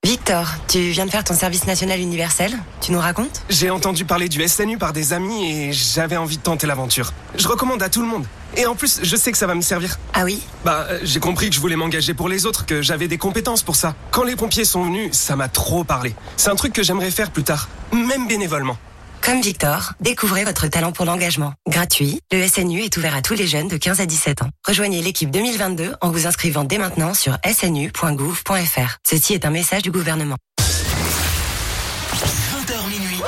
Victor, 0.05 0.47
tu 0.69 0.79
viens 0.91 1.07
de 1.07 1.11
faire 1.11 1.25
ton 1.25 1.35
service 1.35 1.67
national 1.67 1.99
universel 1.99 2.57
Tu 2.81 2.93
nous 2.93 3.01
racontes? 3.01 3.43
J'ai 3.51 3.69
entendu 3.69 4.05
parler 4.05 4.29
du 4.29 4.47
SNU 4.47 4.79
par 4.79 4.93
des 4.93 5.13
amis 5.13 5.51
et 5.51 5.73
j'avais 5.73 6.17
envie 6.17 6.37
de 6.37 6.43
tenter 6.43 6.69
l'aventure. 6.69 7.13
Je 7.37 7.49
recommande 7.49 7.83
à 7.83 7.89
tout 7.89 8.01
le 8.01 8.07
monde. 8.07 8.25
Et 8.57 8.65
en 8.65 8.77
plus, 8.77 9.01
je 9.03 9.17
sais 9.17 9.33
que 9.33 9.39
ça 9.39 9.49
va 9.49 9.57
me 9.57 9.61
servir. 9.61 9.99
Ah 10.15 10.23
oui? 10.23 10.41
Bah, 10.65 10.87
euh, 10.89 11.01
j'ai 11.03 11.19
compris 11.19 11.49
que 11.51 11.57
je 11.57 11.61
voulais 11.61 11.75
m'engager 11.75 12.15
pour 12.15 12.29
les 12.29 12.47
autres, 12.47 12.65
que 12.65 12.81
j'avais 12.81 13.09
des 13.09 13.19
compétences 13.19 13.65
pour 13.65 13.75
ça. 13.75 13.97
Quand 14.13 14.23
les 14.23 14.37
pompiers 14.37 14.65
sont 14.65 14.85
venus, 14.85 15.13
ça 15.13 15.35
m'a 15.35 15.49
trop 15.49 15.83
parlé. 15.83 16.15
C'est 16.37 16.51
un 16.51 16.57
truc 16.57 16.73
que 16.73 16.85
j'aimerais 16.85 17.11
faire 17.11 17.33
plus 17.33 17.45
tard, 17.45 17.69
même 17.93 18.29
bénévolement. 18.29 18.79
Comme 19.23 19.41
Victor, 19.43 19.93
découvrez 20.01 20.45
votre 20.45 20.67
talent 20.69 20.93
pour 20.93 21.05
l'engagement. 21.05 21.53
Gratuit, 21.69 22.21
le 22.33 22.49
SNU 22.49 22.81
est 22.83 22.97
ouvert 22.97 23.15
à 23.15 23.21
tous 23.23 23.35
les 23.35 23.47
jeunes 23.47 23.69
de 23.69 23.77
15 23.77 24.01
à 24.01 24.07
17 24.07 24.43
ans. 24.43 24.49
Rejoignez 24.67 25.03
l'équipe 25.03 25.31
2022 25.31 25.95
en 26.01 26.11
vous 26.11 26.27
inscrivant 26.27 26.65
dès 26.65 26.79
maintenant 26.79 27.15
sur 27.15 27.37
snu.gouv.fr. 27.45 28.97
Ceci 29.07 29.35
est 29.35 29.45
un 29.45 29.51
message 29.51 29.83
du 29.83 29.91
gouvernement. 29.91 30.37
20h 30.61 32.89
minuit. 32.89 33.21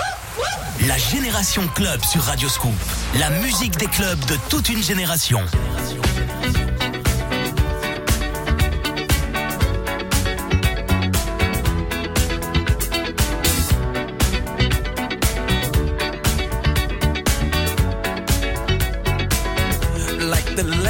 La 0.88 0.96
Génération 0.98 1.68
Club 1.74 2.02
sur 2.04 2.22
Radioscoop. 2.22 2.72
La 3.18 3.28
musique 3.30 3.76
des 3.76 3.86
clubs 3.86 4.24
de 4.26 4.36
toute 4.48 4.68
une 4.70 4.82
génération. 4.82 5.40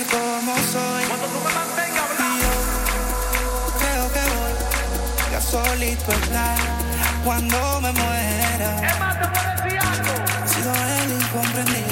como 0.00 0.56
soy. 0.72 1.04
Cuando 1.06 1.26
tú 1.26 1.38
me 1.44 1.52
mantengas 1.52 2.08
creo 3.78 4.12
que 4.14 4.20
voy 4.20 4.52
ya 5.30 5.40
solito 5.40 6.12
estar 6.12 6.56
cuando 7.24 7.80
me 7.82 7.92
muera. 7.92 8.90
Es 8.90 8.98
más, 8.98 9.20
te 9.20 9.26
puedo. 9.28 9.52
He 10.44 10.48
sido 10.48 10.72
el 10.72 11.12
incomprendido. 11.22 11.91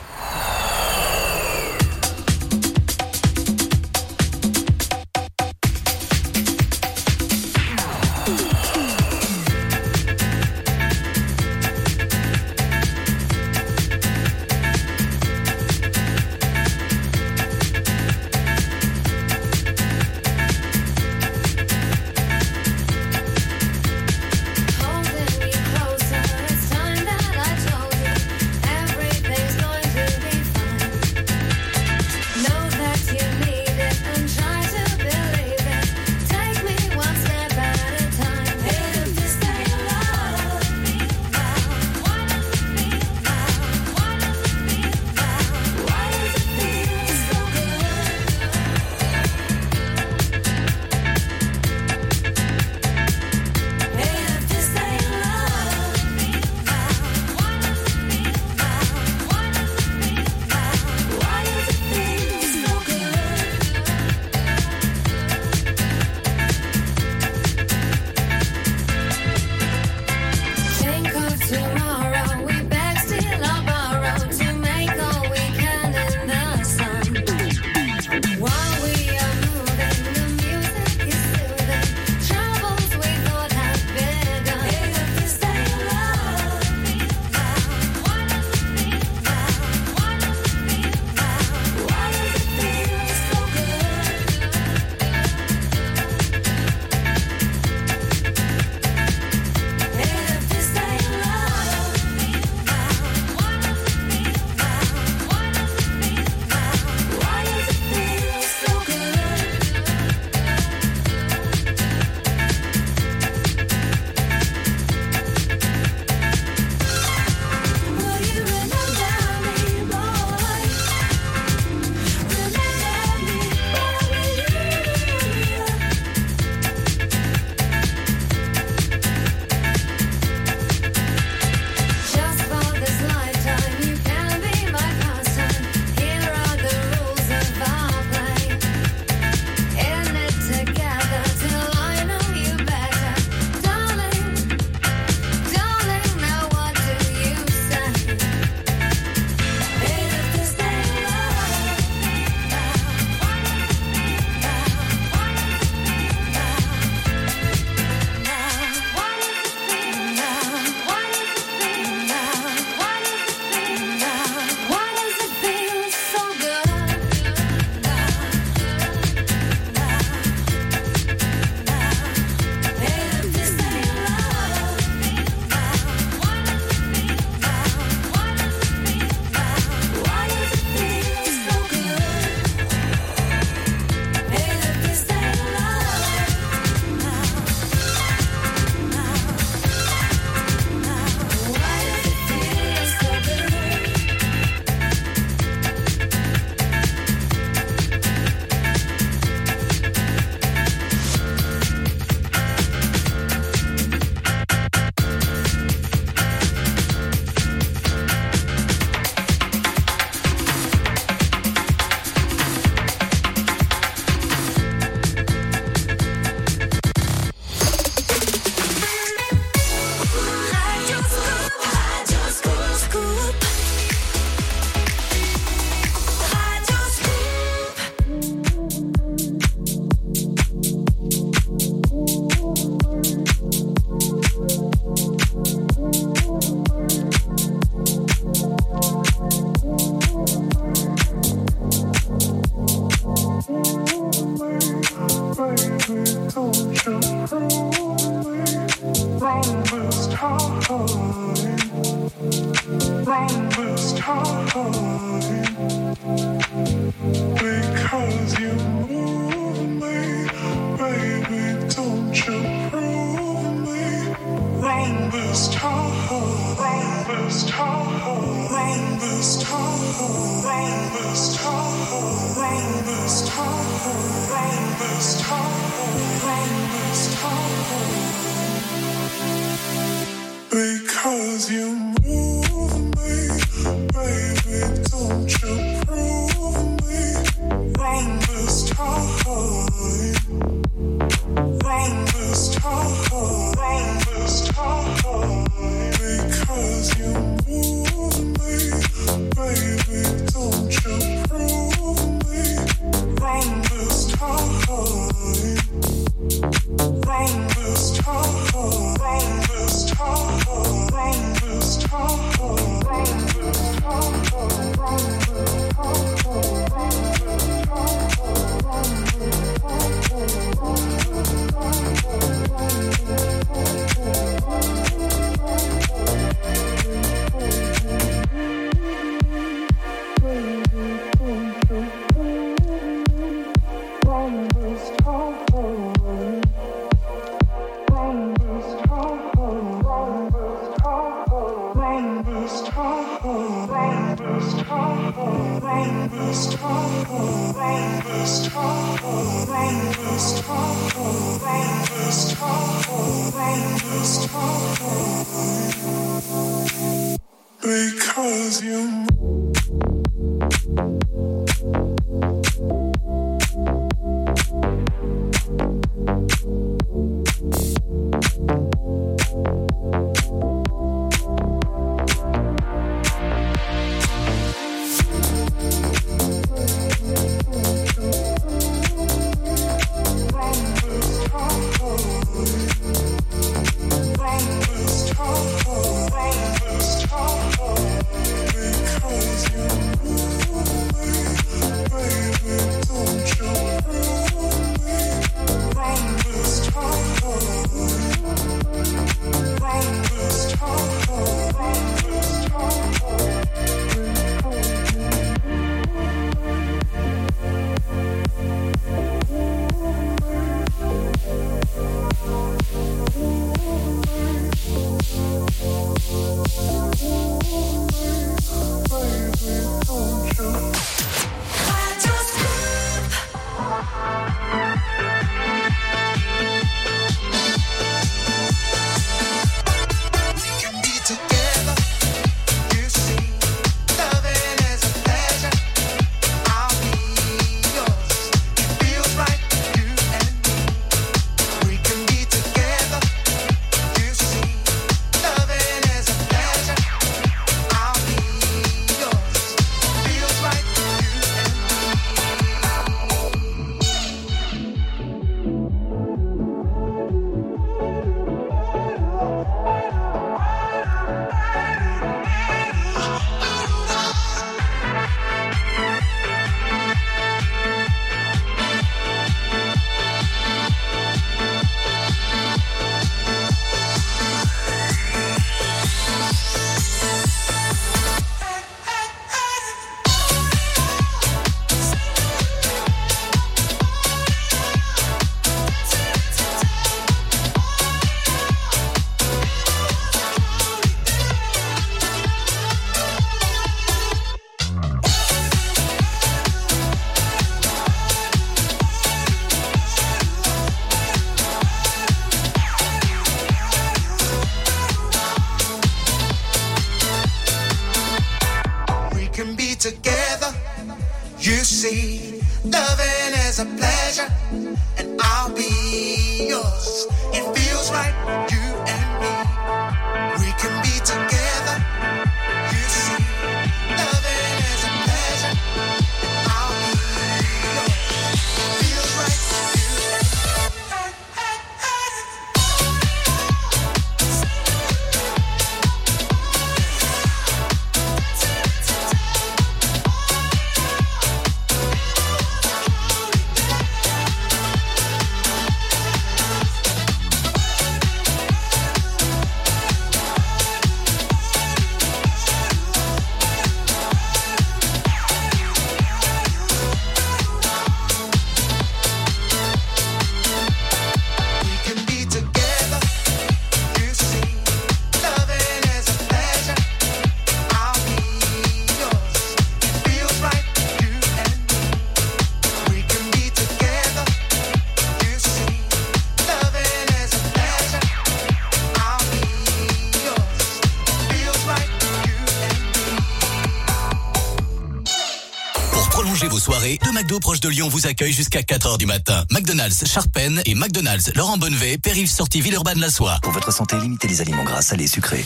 McDo 587.31 587.39
proches 587.39 587.61
de 587.61 587.69
Lyon 587.69 587.87
vous 587.87 588.07
accueillent 588.07 588.33
jusqu'à 588.33 588.59
4h 588.59 588.97
du 588.97 589.05
matin. 589.05 589.45
McDonald's 589.51 590.05
Charpennes 590.05 590.61
et 590.65 590.75
McDonald's 590.75 591.31
Laurent 591.33 591.57
Bonnevet, 591.57 591.97
Périph 591.97 592.29
sortie 592.29 592.59
Villeurbanne 592.59 592.99
la 592.99 593.09
soie. 593.09 593.39
Pour 593.41 593.53
votre 593.53 593.71
santé, 593.71 593.95
limitez 593.97 594.27
les 594.27 594.41
aliments 594.41 594.65
gras, 594.65 594.81
salés, 594.81 595.07
sucrés. 595.07 595.45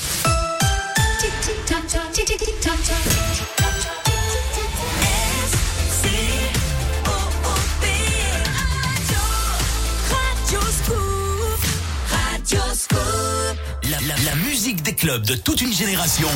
Clubs 15.06 15.24
de 15.28 15.36
toute 15.36 15.62
une 15.62 15.72
génération. 15.72 16.28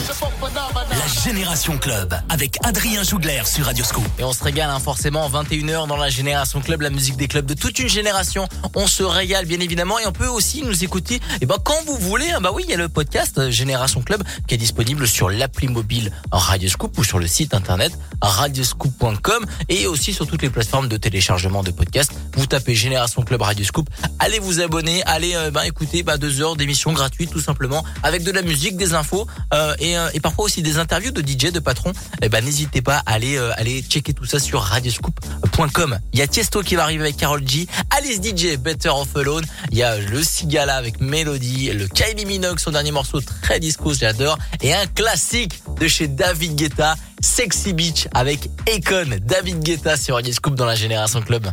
La 0.92 1.24
Génération 1.24 1.80
Club 1.80 2.14
avec 2.30 2.60
Adrien 2.64 3.02
Jougler 3.02 3.42
sur 3.44 3.66
Radio 3.66 3.84
Scoop. 3.84 4.06
Et 4.20 4.24
on 4.24 4.32
se 4.32 4.44
régale 4.44 4.70
hein, 4.70 4.80
forcément 4.80 5.28
21h 5.28 5.88
dans 5.88 5.98
la 5.98 6.12
Génération 6.12 6.62
Club, 6.62 6.82
la 6.82 6.92
musique 6.92 7.18
des 7.18 7.28
clubs 7.28 7.48
de 7.48 7.56
toute 7.56 7.80
une 7.80 7.90
génération. 7.90 8.48
On 8.76 8.86
se 8.86 9.02
régale 9.02 9.48
bien 9.48 9.60
évidemment 9.60 9.98
et 9.98 10.06
on 10.06 10.12
peut 10.12 10.28
aussi 10.28 10.62
nous 10.62 10.84
écouter 10.84 11.20
et 11.42 11.48
ben 11.48 11.58
quand 11.64 11.84
vous 11.88 11.96
voulez. 11.98 12.30
hein. 12.30 12.42
Bah 12.42 12.52
oui, 12.54 12.62
il 12.68 12.70
y 12.70 12.76
a 12.76 12.78
le 12.78 12.90
podcast 12.90 13.40
euh, 13.40 13.50
Génération 13.50 14.04
Club 14.04 14.22
qui 14.48 14.54
est 14.54 14.60
disponible 14.60 15.08
sur 15.08 15.32
l'appli 15.32 15.68
mobile 15.68 16.12
Radio 16.32 16.70
Scoop 16.70 16.96
ou 17.00 17.04
sur 17.04 17.18
le 17.18 17.26
site 17.26 17.56
internet 17.56 17.98
radioscoop.com 18.22 19.48
et 19.70 19.88
aussi 19.88 20.14
sur 20.14 20.28
toutes 20.28 20.44
les 20.44 20.52
plateformes 20.52 20.90
de 20.90 20.98
téléchargement 20.98 21.64
de 21.64 21.72
podcasts. 21.72 22.12
Vous 22.36 22.46
tapez 22.46 22.76
Génération 22.76 23.24
Club 23.24 23.42
Radio 23.42 23.66
Scoop, 23.66 23.90
allez 24.20 24.38
vous 24.38 24.62
abonner, 24.62 25.02
allez 25.06 25.34
euh, 25.34 25.50
bah, 25.50 25.66
écouter 25.66 26.04
bah, 26.04 26.18
deux 26.18 26.40
heures 26.42 26.56
d'émission 26.56 26.94
gratuite 26.94 27.32
tout 27.32 27.42
simplement 27.42 27.84
avec 28.04 28.24
de 28.24 28.32
la 28.32 28.44
musique, 28.44 28.59
des 28.60 28.94
infos 28.94 29.28
euh, 29.54 29.76
et, 29.80 29.98
euh, 29.98 30.10
et 30.14 30.20
parfois 30.20 30.46
aussi 30.46 30.62
des 30.62 30.78
interviews 30.78 31.12
de 31.12 31.22
DJ, 31.22 31.52
de 31.52 31.60
patrons. 31.60 31.94
Et 32.22 32.30
ben 32.30 32.44
n'hésitez 32.44 32.82
pas 32.82 32.98
à 33.06 33.14
aller 33.14 33.38
euh, 33.38 33.54
checker 33.90 34.14
tout 34.14 34.26
ça 34.26 34.40
sur 34.40 34.62
radioscoop.com. 34.62 36.00
Il 36.14 36.20
y 36.20 36.22
a 36.22 36.28
Tiesto 36.28 36.62
qui 36.62 36.76
va 36.76 36.84
arriver 36.84 37.04
avec 37.04 37.18
Carol 37.18 37.42
G, 37.48 37.68
Alice 37.98 38.22
DJ 38.22 38.58
Better 38.58 38.90
Off 38.90 39.16
Alone, 39.16 39.46
il 39.72 39.78
y 39.78 39.84
a 39.84 39.98
le 39.98 40.24
Sigala 40.24 40.76
avec 40.76 41.00
Melody, 41.00 41.72
le 41.72 41.88
Kylie 41.88 42.26
Minogue 42.26 42.60
son 42.60 42.72
dernier 42.72 42.92
morceau 42.92 43.22
très 43.42 43.60
disco, 43.60 43.94
j'adore 43.94 44.38
et 44.62 44.74
un 44.74 44.86
classique 44.88 45.62
de 45.80 45.88
chez 45.88 46.08
David 46.08 46.56
Guetta, 46.56 46.96
Sexy 47.22 47.74
Beach 47.74 48.08
avec 48.14 48.50
Akon, 48.68 49.18
David 49.22 49.60
Guetta 49.60 49.98
sur 49.98 50.16
Radio 50.16 50.34
Scoop 50.34 50.56
dans 50.56 50.66
la 50.66 50.76
Génération 50.76 51.22
Club. 51.22 51.48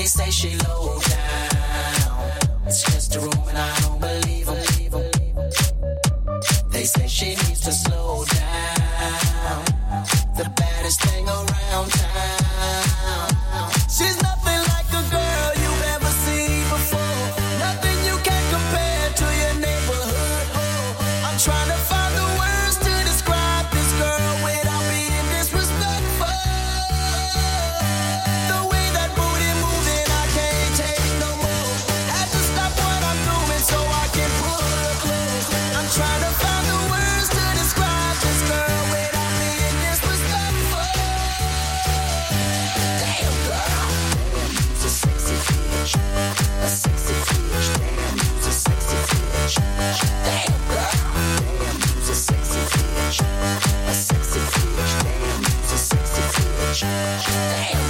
They 0.00 0.06
say 0.06 0.30
she 0.30 0.56
low 0.66 0.98
down. 0.98 2.32
It's 2.66 2.82
just 2.84 3.16
a 3.16 3.20
room 3.20 3.44
and 3.48 3.58
I 3.58 3.80
don't 3.80 4.00
believe 4.00 4.48
'em. 4.48 5.10
They 6.70 6.84
say 6.84 7.06
she 7.06 7.36
needs 7.36 7.60
to 7.60 7.72
slow 7.72 8.24
down. 8.24 9.64
The 10.38 10.50
baddest 10.56 11.02
thing 11.02 11.28
around 11.28 11.90
town. 11.92 12.39
Damn 56.80 57.89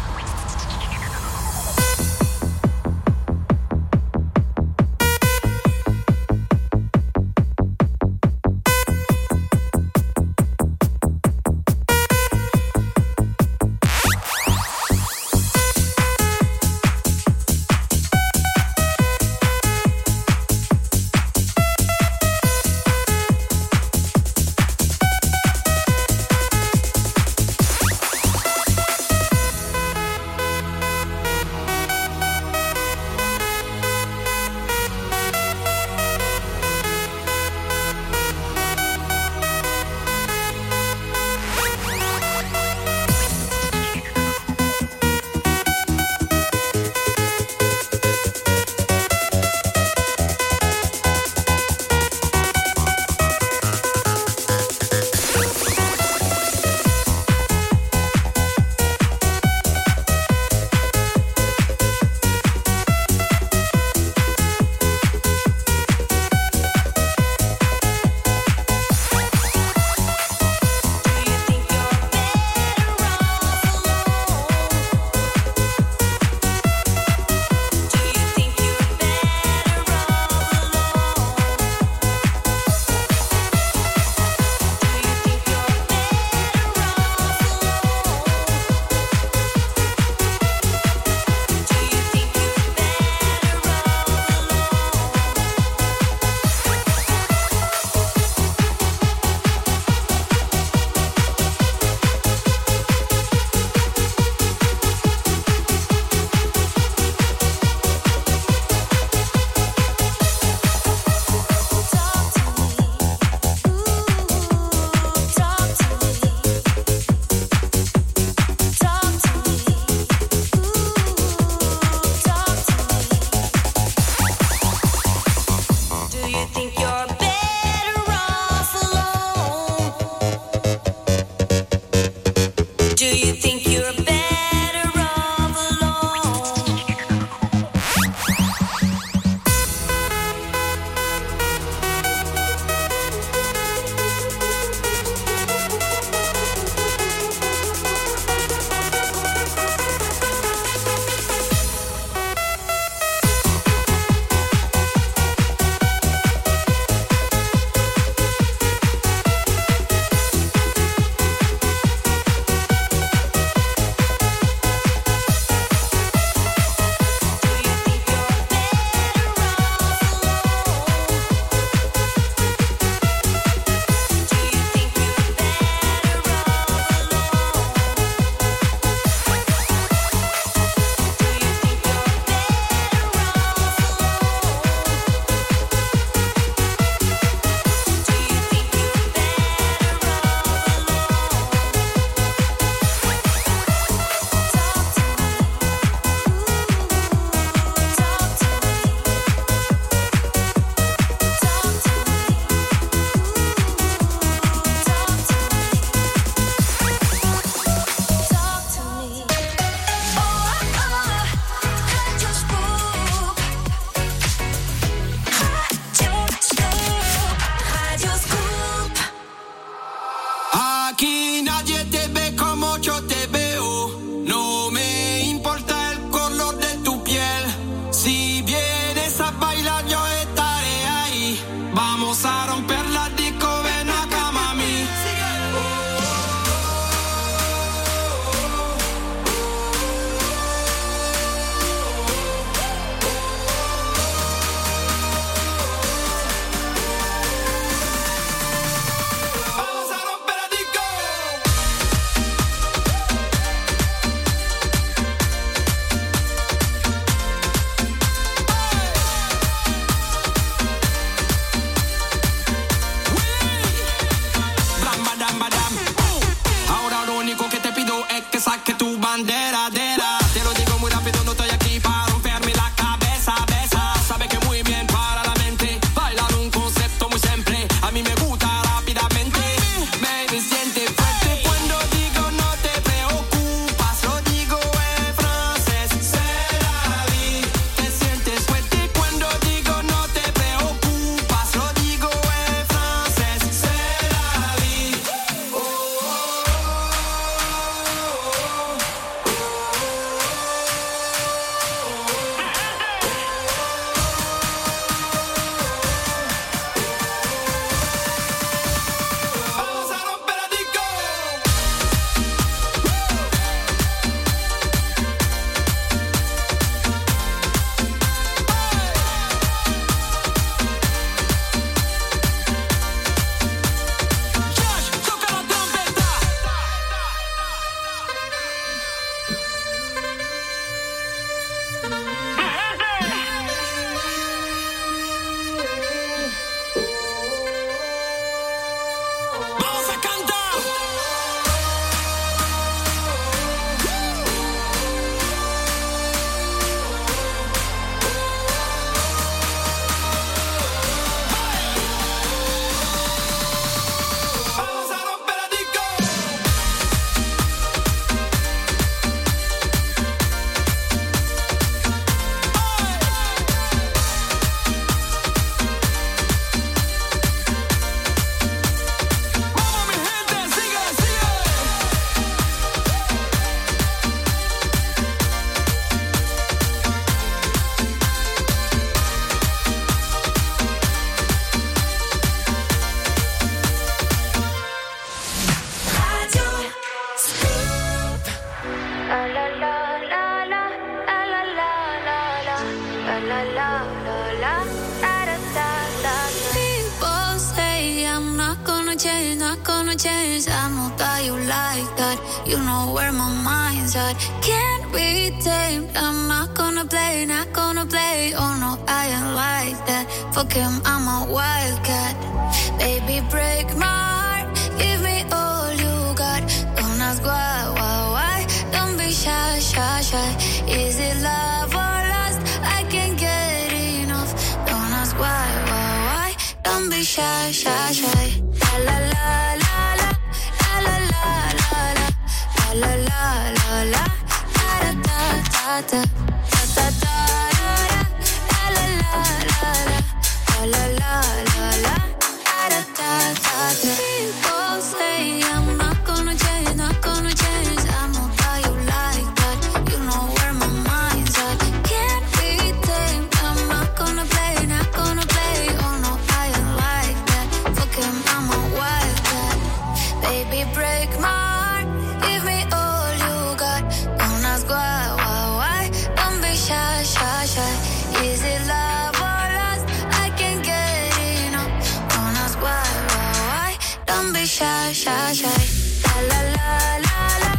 be 474.41 474.47
shy, 474.47 474.91
shy, 474.91 475.33
shy. 475.33 475.63
La 476.03 476.15
la 476.29 476.39
la 476.57 476.69
la 477.07 477.19
la, 477.43 477.51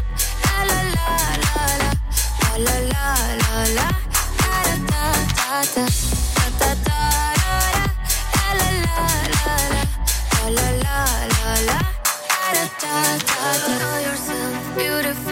la 0.44 0.59
la 0.70 0.80
la 0.96 1.09
la 1.44 1.66
la, 1.82 1.90
la 2.64 2.76
la 2.92 3.06
la 3.42 3.56
la, 3.78 3.88
da 4.40 4.56
da 4.66 4.76
da 4.90 5.04
da 5.22 5.60
da, 5.74 5.84
da 6.34 6.48
da 6.59 6.70
da 6.72 6.82
da 6.82 6.90
da, 6.90 7.88
la 8.42 8.68
la 8.68 8.70
la 8.72 9.06
la 9.34 9.56
la, 9.74 9.84
la 9.84 10.59
la 10.59 10.68
la 10.84 10.98
la 11.34 11.50
la, 11.68 11.78
da 12.30 12.50
da 12.52 12.82
da 12.82 12.94
da. 13.26 13.74
Call 13.78 14.00
yourself 14.06 14.76
beautiful. 14.76 15.31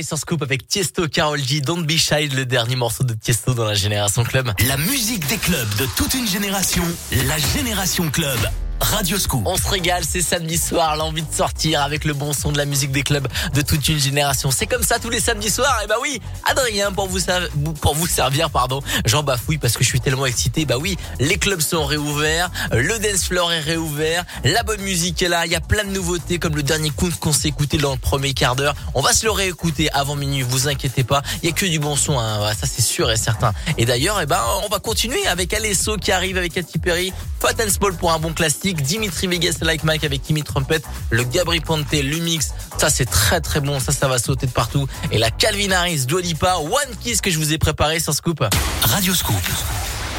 Sur 0.00 0.16
Scoop 0.16 0.40
avec 0.42 0.66
Tiesto, 0.66 1.06
Carol 1.06 1.38
G, 1.38 1.60
Don't 1.60 1.84
Be 1.84 1.98
Shy, 1.98 2.28
le 2.28 2.46
dernier 2.46 2.76
morceau 2.76 3.04
de 3.04 3.12
Tiesto 3.12 3.52
dans 3.52 3.66
la 3.66 3.74
Génération 3.74 4.24
Club. 4.24 4.50
La 4.66 4.78
musique 4.78 5.26
des 5.26 5.36
clubs 5.36 5.68
de 5.76 5.86
toute 5.96 6.14
une 6.14 6.26
génération, 6.26 6.82
la 7.26 7.36
Génération 7.36 8.10
Club. 8.10 8.38
Radio 8.82 9.16
Scoop. 9.16 9.42
On 9.46 9.56
se 9.56 9.68
régale, 9.68 10.02
c'est 10.06 10.20
samedi 10.20 10.58
soir, 10.58 10.96
l'envie 10.96 11.22
de 11.22 11.32
sortir 11.32 11.82
avec 11.82 12.04
le 12.04 12.14
bon 12.14 12.32
son 12.32 12.50
de 12.50 12.58
la 12.58 12.64
musique 12.64 12.90
des 12.90 13.02
clubs 13.02 13.28
de 13.54 13.62
toute 13.62 13.88
une 13.88 13.98
génération. 13.98 14.50
C'est 14.50 14.66
comme 14.66 14.82
ça 14.82 14.98
tous 14.98 15.08
les 15.08 15.20
samedis 15.20 15.50
soirs. 15.50 15.80
Et 15.84 15.86
bah 15.86 15.94
oui, 16.02 16.20
Adrien 16.50 16.90
pour 16.92 17.06
vous 17.06 18.06
servir, 18.06 18.50
pardon. 18.50 18.80
J'en 19.04 19.22
bafouille 19.22 19.58
parce 19.58 19.76
que 19.76 19.84
je 19.84 19.88
suis 19.88 20.00
tellement 20.00 20.26
excité. 20.26 20.64
Bah 20.64 20.78
oui, 20.80 20.96
les 21.20 21.38
clubs 21.38 21.60
sont 21.60 21.84
réouverts, 21.84 22.50
le 22.72 22.98
dance 22.98 23.24
floor 23.24 23.52
est 23.52 23.60
réouvert, 23.60 24.24
la 24.44 24.64
bonne 24.64 24.80
musique 24.80 25.22
est 25.22 25.28
là. 25.28 25.46
Il 25.46 25.52
y 25.52 25.56
a 25.56 25.60
plein 25.60 25.84
de 25.84 25.90
nouveautés 25.90 26.38
comme 26.38 26.56
le 26.56 26.64
dernier 26.64 26.90
coup 26.90 27.08
qu'on 27.20 27.32
s'est 27.32 27.48
écouté 27.48 27.78
dans 27.78 27.92
le 27.92 27.98
premier 27.98 28.34
quart 28.34 28.56
d'heure. 28.56 28.74
On 28.94 29.00
va 29.00 29.12
se 29.12 29.24
le 29.24 29.30
réécouter 29.30 29.90
avant 29.92 30.16
minuit. 30.16 30.42
Vous 30.42 30.66
inquiétez 30.66 31.04
pas, 31.04 31.22
il 31.42 31.48
y 31.48 31.52
a 31.52 31.54
que 31.54 31.66
du 31.66 31.78
bon 31.78 31.94
son. 31.94 32.18
Hein. 32.18 32.52
Ça 32.58 32.66
c'est 32.66 32.82
sûr 32.82 33.10
et 33.12 33.16
certain. 33.16 33.52
Et 33.78 33.84
d'ailleurs, 33.84 34.20
eh 34.20 34.26
ben 34.26 34.42
on 34.64 34.68
va 34.68 34.80
continuer 34.80 35.24
avec 35.28 35.54
Alesso 35.54 35.96
qui 35.96 36.10
arrive 36.10 36.36
avec 36.36 36.54
Katy 36.54 36.78
Perry, 36.78 37.12
Fat 37.38 37.54
and 37.64 37.70
Small 37.70 37.94
pour 37.94 38.12
un 38.12 38.18
bon 38.18 38.32
classique, 38.32 38.71
Dimitri 38.80 39.26
Vegas 39.26 39.56
Like 39.60 39.84
Mike 39.84 40.04
avec 40.04 40.22
Timmy 40.22 40.42
Trumpet, 40.42 40.80
le 41.10 41.24
Gabri 41.24 41.60
Ponte, 41.60 41.92
Lumix. 41.92 42.52
Ça 42.78 42.90
c'est 42.90 43.06
très 43.06 43.40
très 43.40 43.60
bon. 43.60 43.80
Ça 43.80 43.92
ça 43.92 44.08
va 44.08 44.18
sauter 44.18 44.46
de 44.46 44.52
partout. 44.52 44.86
Et 45.10 45.18
la 45.18 45.30
Calvin 45.30 45.70
Harris, 45.72 46.06
Dua 46.06 46.20
Lipa, 46.20 46.56
One 46.56 46.96
Kiss 47.02 47.20
que 47.20 47.30
je 47.30 47.38
vous 47.38 47.52
ai 47.52 47.58
préparé 47.58 48.00
sur 48.00 48.14
Scoop. 48.14 48.44
Radio 48.82 49.14
Scoop. 49.14 49.36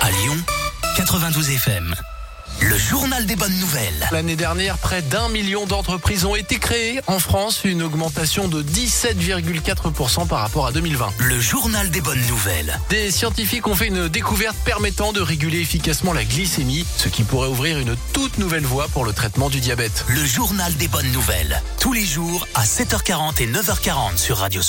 À 0.01 0.11
Lyon, 0.11 0.37
92 0.97 1.49
FM. 1.51 1.95
Le 2.61 2.77
journal 2.77 3.25
des 3.25 3.35
bonnes 3.35 3.57
nouvelles. 3.59 4.07
L'année 4.11 4.35
dernière, 4.35 4.77
près 4.77 5.01
d'un 5.01 5.29
million 5.29 5.65
d'entreprises 5.65 6.25
ont 6.25 6.35
été 6.35 6.59
créées 6.59 7.01
en 7.07 7.19
France, 7.19 7.61
une 7.63 7.83
augmentation 7.83 8.47
de 8.47 8.63
17,4% 8.63 10.27
par 10.27 10.39
rapport 10.39 10.67
à 10.67 10.71
2020. 10.71 11.09
Le 11.19 11.39
journal 11.39 11.89
des 11.89 12.01
bonnes 12.01 12.25
nouvelles. 12.27 12.79
Des 12.89 13.11
scientifiques 13.11 13.67
ont 13.67 13.75
fait 13.75 13.87
une 13.87 14.07
découverte 14.07 14.57
permettant 14.65 15.13
de 15.13 15.21
réguler 15.21 15.59
efficacement 15.59 16.13
la 16.13 16.23
glycémie, 16.23 16.85
ce 16.97 17.09
qui 17.09 17.23
pourrait 17.23 17.49
ouvrir 17.49 17.79
une 17.79 17.95
toute 18.13 18.37
nouvelle 18.37 18.65
voie 18.65 18.87
pour 18.87 19.05
le 19.05 19.13
traitement 19.13 19.49
du 19.49 19.59
diabète. 19.59 20.05
Le 20.07 20.23
journal 20.23 20.73
des 20.75 20.87
bonnes 20.87 21.11
nouvelles. 21.11 21.61
Tous 21.79 21.93
les 21.93 22.05
jours 22.05 22.47
à 22.55 22.63
7h40 22.63 23.41
et 23.41 23.47
9h40 23.47 24.17
sur 24.17 24.37
Radio 24.37 24.61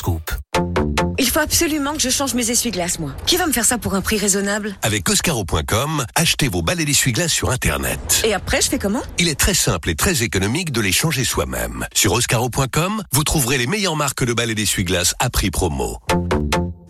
Scoop. 1.15 1.21
Il 1.21 1.31
faut 1.31 1.41
absolument 1.41 1.93
que 1.95 2.01
je 2.01 2.11
change 2.11 2.35
mes 2.35 2.51
essuie-glaces, 2.51 2.99
moi. 2.99 3.15
Qui 3.27 3.37
va 3.37 3.47
me 3.47 3.53
faire 3.53 3.65
ça 3.65 3.79
pour 3.79 3.95
un 3.95 4.01
prix 4.01 4.19
raisonnable? 4.19 4.75
Avec 4.83 5.09
Oscaro.com, 5.09 6.05
achetez 6.15 6.49
vos 6.49 6.63
balais 6.63 6.85
d'essuie-glace 6.85 7.33
sur 7.33 7.51
Internet. 7.51 8.23
Et 8.25 8.35
après, 8.35 8.61
je 8.61 8.69
fais 8.69 8.79
comment? 8.79 9.03
Il 9.19 9.29
est 9.29 9.39
très 9.39 9.55
simple 9.55 9.91
et 9.91 9.95
très 9.95 10.23
économique 10.23 10.73
de 10.73 10.81
les 10.81 10.93
changer 10.93 11.25
soi-même. 11.25 11.87
Sur 11.95 12.13
Oscaro.com, 12.13 13.03
vous 13.13 13.25
trouverez 13.25 13.59
les 13.59 13.67
meilleures 13.67 13.97
marques 13.97 14.25
de 14.25 14.33
balais 14.33 14.55
d'essuie-glace 14.55 15.15
à 15.19 15.31
prix 15.31 15.51
promo. 15.51 15.99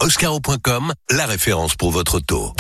Oscaro.com, 0.01 0.93
la 1.11 1.27
référence 1.27 1.75
pour 1.77 1.91
votre 1.91 2.17
auto. 2.17 2.53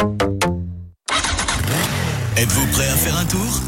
Êtes-vous 2.36 2.66
prêt 2.68 2.88
à 2.88 2.96
faire 2.96 3.16
un 3.16 3.24
tour? 3.26 3.60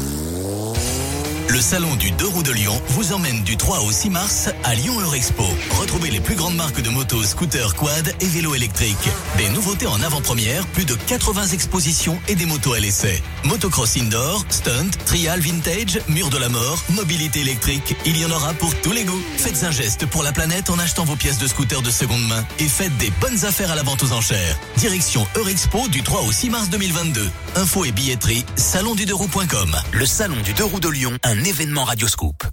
Le 1.49 1.61
salon 1.61 1.95
du 1.95 2.11
deux 2.11 2.27
roues 2.27 2.43
de 2.43 2.51
Lyon 2.51 2.79
vous 2.89 3.13
emmène 3.13 3.41
du 3.43 3.55
3 3.55 3.79
au 3.79 3.91
6 3.91 4.09
mars 4.09 4.49
à 4.65 4.75
Lyon 4.75 4.99
Eurexpo. 4.99 5.43
Retrouvez 5.79 6.11
les 6.11 6.19
plus 6.19 6.35
grandes 6.35 6.55
marques 6.55 6.81
de 6.81 6.89
motos, 6.89 7.23
scooters, 7.23 7.73
quad 7.75 8.13
et 8.19 8.25
vélos 8.25 8.53
électriques. 8.53 9.09
Des 9.37 9.47
nouveautés 9.49 9.87
en 9.87 10.01
avant-première, 10.01 10.67
plus 10.67 10.83
de 10.83 10.93
80 10.93 11.47
expositions 11.47 12.19
et 12.27 12.35
des 12.35 12.45
motos 12.45 12.73
à 12.73 12.79
l'essai. 12.79 13.23
Motocross 13.45 13.95
indoor, 13.95 14.45
stunt, 14.49 14.89
trial 15.05 15.39
vintage, 15.39 16.01
mur 16.09 16.29
de 16.29 16.37
la 16.37 16.49
mort, 16.49 16.83
mobilité 16.89 17.39
électrique. 17.39 17.95
Il 18.05 18.17
y 18.17 18.25
en 18.25 18.31
aura 18.31 18.53
pour 18.53 18.75
tous 18.81 18.91
les 18.91 19.05
goûts. 19.05 19.23
Faites 19.37 19.63
un 19.63 19.71
geste 19.71 20.05
pour 20.05 20.23
la 20.23 20.33
planète 20.33 20.69
en 20.69 20.77
achetant 20.79 21.05
vos 21.05 21.15
pièces 21.15 21.39
de 21.39 21.47
scooter 21.47 21.81
de 21.81 21.91
seconde 21.91 22.27
main 22.27 22.45
et 22.59 22.67
faites 22.67 22.95
des 22.97 23.11
bonnes 23.21 23.45
affaires 23.45 23.71
à 23.71 23.75
la 23.75 23.83
vente 23.83 24.03
aux 24.03 24.11
enchères. 24.11 24.59
Direction 24.75 25.25
Eurexpo 25.35 25.87
du 25.87 26.03
3 26.03 26.23
au 26.23 26.31
6 26.31 26.49
mars 26.49 26.69
2022. 26.69 27.29
Info 27.55 27.85
et 27.85 27.91
billetterie, 27.91 28.45
salondu2roues.com. 28.57 29.75
Le 29.93 30.05
salon 30.05 30.41
du 30.43 30.53
deux 30.53 30.65
roues 30.65 30.81
de 30.81 30.89
Lyon, 30.89 31.17
un 31.23 31.36
événement 31.45 31.83
Radioscoop. 31.83 32.43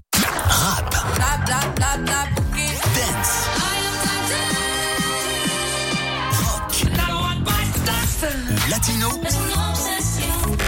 Rap, 0.46 0.94
dance, 2.96 3.48
rock 6.42 6.86
latino. 8.68 9.08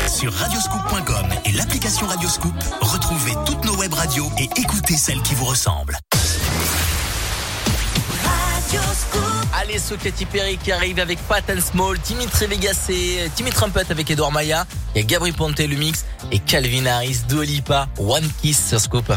Sur 0.08 0.32
radioscoop.com 0.32 1.26
et 1.44 1.52
l'application 1.52 2.06
Radioscoop, 2.06 2.54
retrouvez 2.80 3.32
toutes 3.44 3.64
nos 3.64 3.76
web 3.76 3.92
radios 3.92 4.30
et 4.38 4.48
écoutez 4.60 4.96
celles 4.96 5.22
qui 5.22 5.34
vous 5.34 5.44
ressemblent. 5.44 5.98
Allez, 9.54 9.78
ce 9.78 9.94
Katy 9.94 10.26
Perry 10.26 10.58
qui 10.58 10.72
arrive 10.72 10.98
avec 10.98 11.18
Pat 11.28 11.44
and 11.50 11.60
Small, 11.60 11.98
Dimitri 11.98 12.46
Vegas 12.46 12.86
et 12.88 13.28
Timmy 13.34 13.50
Trumpet 13.50 13.90
avec 13.90 14.10
Edouard 14.10 14.32
Maya. 14.32 14.66
Il 14.94 15.00
y 15.00 15.04
a 15.04 15.06
Gabri 15.06 15.32
Ponte, 15.32 15.58
Lumix 15.58 16.04
et 16.30 16.38
Calvin 16.38 16.86
Harris, 16.86 17.20
Dua 17.28 17.44
Lipa, 17.44 17.88
One 17.98 18.28
Kiss 18.40 18.68
sur 18.68 18.80
Scoop. 18.80 19.12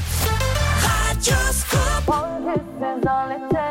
lost 3.10 3.69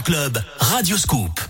Club, 0.00 0.40
Radio 0.60 0.96
Scoop. 0.96 1.41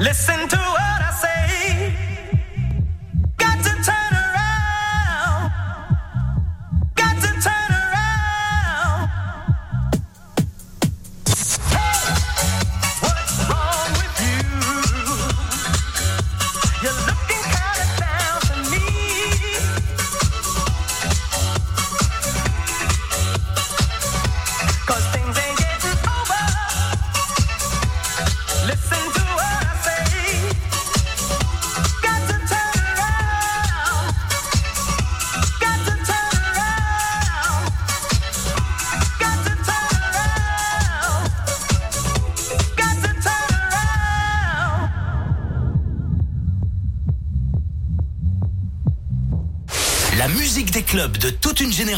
Listen 0.00 0.48
to 0.48 0.69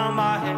around 0.00 0.14
my 0.14 0.38
head. 0.38 0.56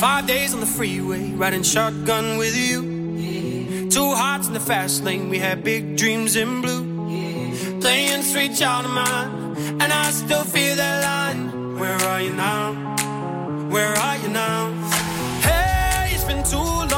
Five 0.00 0.26
days 0.26 0.54
on 0.54 0.60
the 0.60 0.66
freeway, 0.66 1.30
riding 1.32 1.62
shotgun 1.62 2.38
with 2.38 2.56
you. 2.56 3.90
Two 3.90 4.14
hearts 4.14 4.48
in 4.48 4.54
the 4.54 4.60
fast 4.60 5.04
lane, 5.04 5.28
we 5.28 5.38
had 5.38 5.64
big 5.64 5.96
dreams 5.96 6.36
in 6.36 6.60
blue. 6.62 6.84
Playing 7.80 8.22
sweet 8.22 8.54
child 8.56 8.86
of 8.86 8.92
mine, 8.92 9.56
and 9.80 9.92
I 9.92 10.10
still 10.10 10.44
feel 10.44 10.76
that 10.76 11.02
line. 11.08 11.78
Where 11.78 11.98
are 12.10 12.20
you 12.20 12.32
now? 12.32 12.74
Where 13.70 13.94
are 14.06 14.18
you 14.18 14.28
now? 14.28 14.72
Hey, 15.42 16.10
it's 16.14 16.24
been 16.24 16.42
too 16.42 16.56
long. 16.94 16.97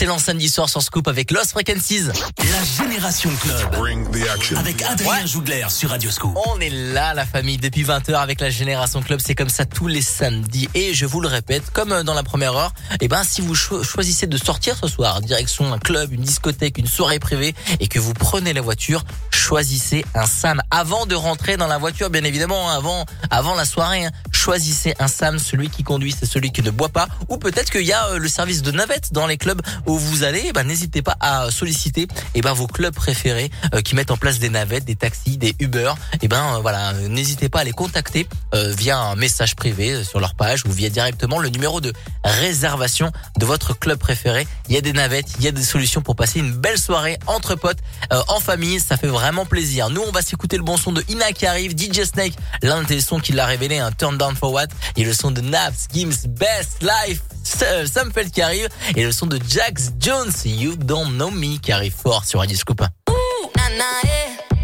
Excellent 0.00 0.20
samedi 0.20 0.48
soir 0.48 0.68
sur 0.68 0.80
Scoop 0.80 1.08
avec 1.08 1.32
Lost 1.32 1.50
Frequencies. 1.50 2.04
La 2.04 2.84
Génération 2.84 3.30
Club. 3.42 3.74
Avec 4.56 4.80
Adrien 4.82 5.26
Jougler 5.26 5.66
sur 5.70 5.90
Radio 5.90 6.08
Scoop. 6.12 6.38
On 6.46 6.60
est 6.60 6.70
là, 6.70 7.14
la 7.14 7.26
famille, 7.26 7.56
depuis 7.56 7.82
20h 7.82 8.14
avec 8.14 8.40
la 8.40 8.48
Génération 8.48 9.02
Club. 9.02 9.18
C'est 9.20 9.34
comme 9.34 9.48
ça 9.48 9.64
tous 9.66 9.88
les 9.88 10.00
samedis. 10.00 10.68
Et 10.74 10.94
je 10.94 11.04
vous 11.04 11.20
le 11.20 11.26
répète, 11.26 11.70
comme 11.72 12.04
dans 12.04 12.14
la 12.14 12.22
première 12.22 12.54
heure, 12.54 12.72
eh 13.00 13.08
ben, 13.08 13.24
si 13.24 13.40
vous 13.40 13.56
cho- 13.56 13.82
choisissez 13.82 14.28
de 14.28 14.36
sortir 14.36 14.76
ce 14.80 14.86
soir, 14.86 15.20
direction 15.20 15.72
un 15.72 15.80
club, 15.80 16.12
une 16.12 16.22
discothèque, 16.22 16.78
une 16.78 16.86
soirée 16.86 17.18
privée, 17.18 17.56
et 17.80 17.88
que 17.88 17.98
vous 17.98 18.14
prenez 18.14 18.52
la 18.52 18.60
voiture, 18.60 19.02
choisissez 19.32 20.04
un 20.14 20.26
Sam 20.26 20.62
avant 20.70 21.06
de 21.06 21.16
rentrer 21.16 21.56
dans 21.56 21.66
la 21.66 21.78
voiture, 21.78 22.08
bien 22.08 22.22
évidemment, 22.22 22.70
hein, 22.70 22.76
avant, 22.76 23.04
avant 23.30 23.56
la 23.56 23.64
soirée. 23.64 24.04
hein. 24.04 24.12
Choisissez 24.48 24.94
un 24.98 25.08
Sam, 25.08 25.38
celui 25.38 25.68
qui 25.68 25.82
conduit, 25.82 26.16
c'est 26.18 26.24
celui 26.24 26.52
qui 26.52 26.62
ne 26.62 26.70
boit 26.70 26.88
pas. 26.88 27.06
Ou 27.28 27.36
peut-être 27.36 27.70
qu'il 27.70 27.82
y 27.82 27.92
a 27.92 28.06
euh, 28.06 28.18
le 28.18 28.30
service 28.30 28.62
de 28.62 28.70
navette 28.70 29.12
dans 29.12 29.26
les 29.26 29.36
clubs 29.36 29.60
où 29.84 29.98
vous 29.98 30.22
allez. 30.22 30.52
Ben, 30.54 30.66
n'hésitez 30.66 31.02
pas 31.02 31.18
à 31.20 31.50
solliciter 31.50 32.08
eh 32.34 32.40
ben, 32.40 32.54
vos 32.54 32.66
clubs 32.66 32.94
préférés 32.94 33.50
euh, 33.74 33.82
qui 33.82 33.94
mettent 33.94 34.10
en 34.10 34.16
place 34.16 34.38
des 34.38 34.48
navettes, 34.48 34.86
des 34.86 34.96
taxis, 34.96 35.36
des 35.36 35.54
Uber. 35.58 35.92
Eh 36.22 36.28
ben 36.28 36.54
euh, 36.54 36.58
voilà, 36.60 36.94
n'hésitez 36.94 37.50
pas 37.50 37.60
à 37.60 37.64
les 37.64 37.72
contacter 37.72 38.26
via 38.54 38.98
un 38.98 39.16
message 39.16 39.54
privé 39.54 40.02
sur 40.02 40.18
leur 40.18 40.34
page 40.34 40.64
ou 40.64 40.72
via 40.72 40.88
directement 40.88 41.38
le 41.38 41.50
numéro 41.50 41.82
de 41.82 41.92
réservation 42.24 43.12
de 43.36 43.44
votre 43.44 43.78
club 43.78 43.98
préféré. 43.98 44.48
Il 44.70 44.74
y 44.74 44.78
a 44.78 44.80
des 44.80 44.94
navettes, 44.94 45.28
il 45.38 45.44
y 45.44 45.48
a 45.48 45.52
des 45.52 45.62
solutions 45.62 46.00
pour 46.00 46.16
passer 46.16 46.38
une 46.38 46.52
belle 46.52 46.78
soirée 46.78 47.18
entre 47.26 47.54
potes, 47.54 47.80
en 48.28 48.40
famille. 48.40 48.80
Ça 48.80 48.96
fait 48.96 49.08
vraiment 49.08 49.44
plaisir. 49.44 49.90
Nous, 49.90 50.00
on 50.00 50.10
va 50.10 50.22
s'écouter 50.22 50.56
le 50.56 50.62
bon 50.62 50.78
son 50.78 50.92
de 50.92 51.04
Ina 51.10 51.32
qui 51.32 51.44
arrive, 51.44 51.72
DJ 51.72 52.04
Snake, 52.04 52.32
l'un 52.62 52.82
des 52.84 53.02
sons 53.02 53.20
qui 53.20 53.32
l'a 53.32 53.44
révélé, 53.44 53.78
un 53.78 53.92
Turn 53.92 54.16
Down 54.16 54.34
for 54.38 54.52
What, 54.52 54.68
et 54.96 55.04
le 55.04 55.12
son 55.12 55.30
de 55.30 55.40
Naps, 55.40 55.86
Gims, 55.92 56.26
Best 56.28 56.82
Life, 56.82 57.20
S- 57.44 57.90
Samfeld 57.92 58.30
qui 58.30 58.42
arrive, 58.42 58.68
et 58.96 59.04
le 59.04 59.12
son 59.12 59.26
de 59.26 59.38
Jax 59.48 59.90
Jones, 59.98 60.30
You 60.44 60.76
Don't 60.76 61.12
Know 61.14 61.30
Me 61.30 61.58
qui 61.58 61.72
arrive 61.72 61.94
fort 61.94 62.24
sur 62.24 62.40
Radio 62.40 62.56
Scoop. 62.56 62.82
Yeah. 64.04 64.57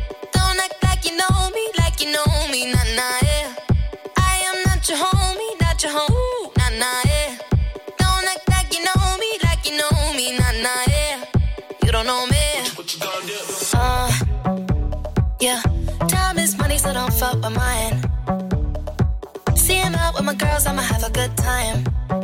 My 20.24 20.34
girls, 20.34 20.66
I'ma 20.66 20.80
have 20.80 21.04
a 21.04 21.10
good 21.10 21.36
time. 21.36 22.23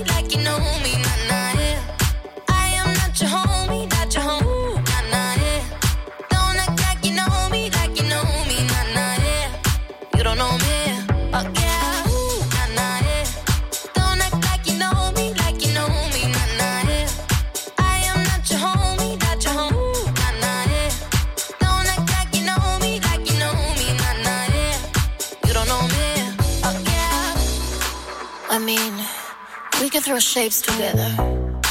shapes 30.41 30.61
together, 30.61 31.61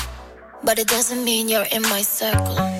but 0.62 0.78
it 0.78 0.86
doesn't 0.86 1.24
mean 1.24 1.48
you're 1.48 1.66
in 1.72 1.82
my 1.82 2.02
circle. 2.02 2.80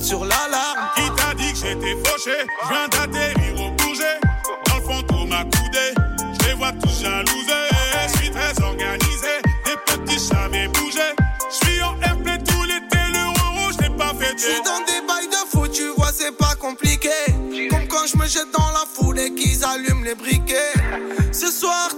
sur 0.00 0.24
l'alarme. 0.24 0.88
Qui 0.96 1.10
t'a 1.16 1.34
dit 1.34 1.52
que 1.52 1.58
j'étais 1.58 1.96
fauché? 2.04 2.36
Je 2.62 2.68
viens 2.68 2.88
d'atterrir 2.88 3.60
au 3.60 3.70
bouger. 3.72 4.16
Dans 4.66 4.76
le 4.76 4.82
fantôme 4.82 5.28
m'a 5.28 5.44
coudé, 5.44 5.94
je 6.40 6.48
les 6.48 6.54
vois 6.54 6.72
tous 6.72 7.02
jalousés. 7.02 7.68
Je 8.06 8.18
suis 8.18 8.30
très 8.30 8.62
organisé, 8.62 9.42
des 9.64 9.76
petits 9.86 10.28
jamais 10.28 10.68
bougé. 10.68 11.14
Je 11.50 11.66
suis 11.66 11.82
en 11.82 12.00
airplay 12.00 12.38
tout 12.38 12.62
l'été, 12.64 12.98
le 13.12 13.64
rouge 13.64 13.76
n'est 13.80 13.96
pas 13.96 14.14
fait. 14.18 14.34
Je 14.36 14.42
suis 14.42 14.62
dans 14.62 14.80
des 14.86 15.06
bails 15.06 15.28
de 15.28 15.48
fou, 15.50 15.68
tu 15.68 15.88
vois, 15.96 16.12
c'est 16.12 16.36
pas 16.36 16.54
compliqué. 16.54 17.10
Comme 17.70 17.86
quand 17.88 18.06
je 18.06 18.16
me 18.16 18.26
jette 18.26 18.50
dans 18.52 18.70
la 18.70 18.84
foule 18.92 19.18
et 19.18 19.34
qu'ils 19.34 19.64
allument 19.64 20.04
les 20.04 20.14
briquets. 20.14 20.72
Ce 21.32 21.50
soir, 21.50 21.90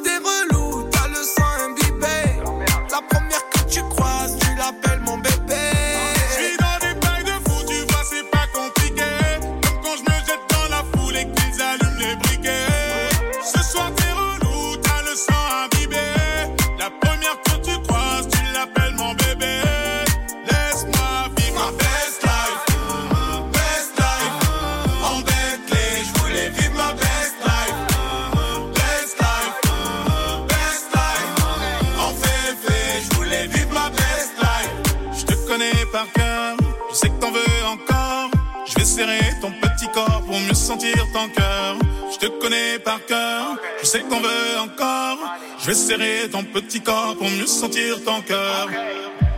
sentir 40.65 40.97
ton 41.13 41.29
cœur. 41.29 41.77
Je 42.13 42.19
te 42.19 42.27
connais 42.41 42.79
par 42.79 43.05
cœur, 43.05 43.57
je 43.83 43.87
sais 43.87 44.01
qu'on 44.01 44.21
veut 44.21 44.59
encore. 44.61 45.19
Je 45.61 45.67
vais 45.67 45.75
serrer 45.75 46.31
ton 46.31 46.43
petit 46.43 46.81
corps 46.81 47.17
pour 47.19 47.29
mieux 47.29 47.47
sentir 47.47 48.03
ton 48.05 48.23
cœur. 48.23 48.69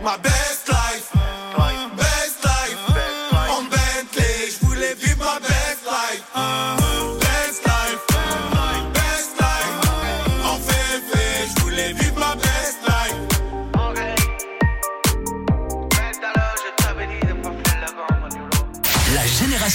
Ma 0.03 0.17
best 0.17 0.69
life. 0.69 1.17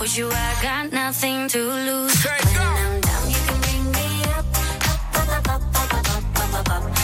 with 0.00 0.16
you, 0.16 0.28
I 0.32 0.56
got 0.62 0.92
nothing 0.92 1.46
to 1.48 1.58
lose. 1.58 2.24
When 2.24 2.56
I'm 2.56 3.00
down, 3.02 3.30
you 3.30 3.36
can 3.36 3.60
bring 3.60 3.92
me 3.92 4.24
up, 4.32 4.46
up, 4.56 5.28
up, 5.28 5.48
up, 5.48 5.62
up, 5.76 5.94
up, 5.94 6.54
up, 6.54 6.70
up, 6.70 6.86
up. 6.86 6.99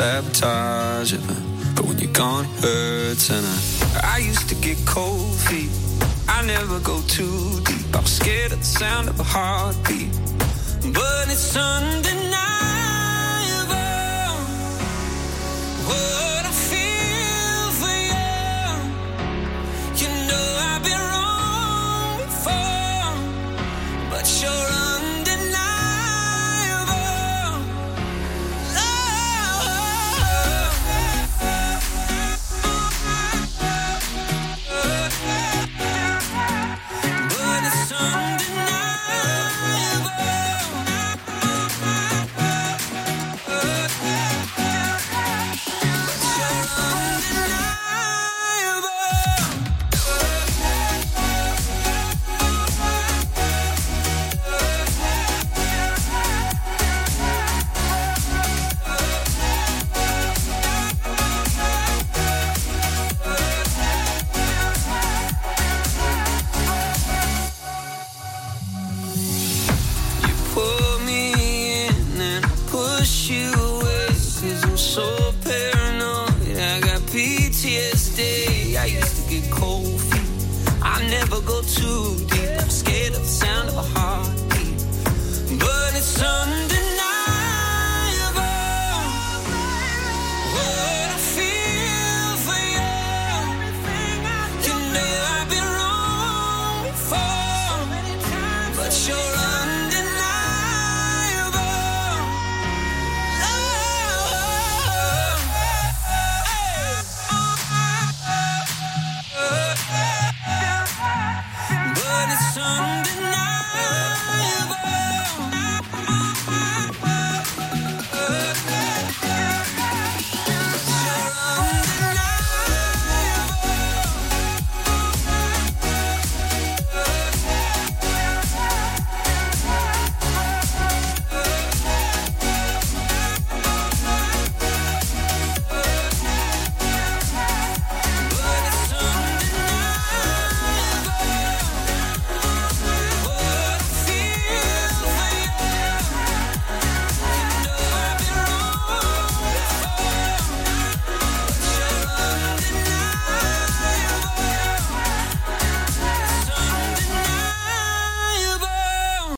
sabotage 0.00 1.12
it. 1.12 1.20
But 1.76 1.84
when 1.84 1.98
you're 1.98 2.12
gone, 2.12 2.46
it 2.46 2.64
hurts. 2.64 3.28
And 3.28 3.44
I, 3.44 4.14
I 4.14 4.18
used 4.18 4.48
to 4.48 4.54
get 4.54 4.78
cold 4.86 5.34
feet. 5.46 5.70
I 6.26 6.40
never 6.46 6.80
go 6.80 7.02
too 7.02 7.60
deep. 7.68 7.94
I'm 7.94 8.06
scared 8.06 8.52
of 8.52 8.60
the 8.60 8.64
sound 8.64 9.10
of 9.10 9.20
a 9.20 9.22
heartbeat. 9.22 10.10
But 10.94 11.24
it's 11.28 11.44
Sunday 11.54 12.29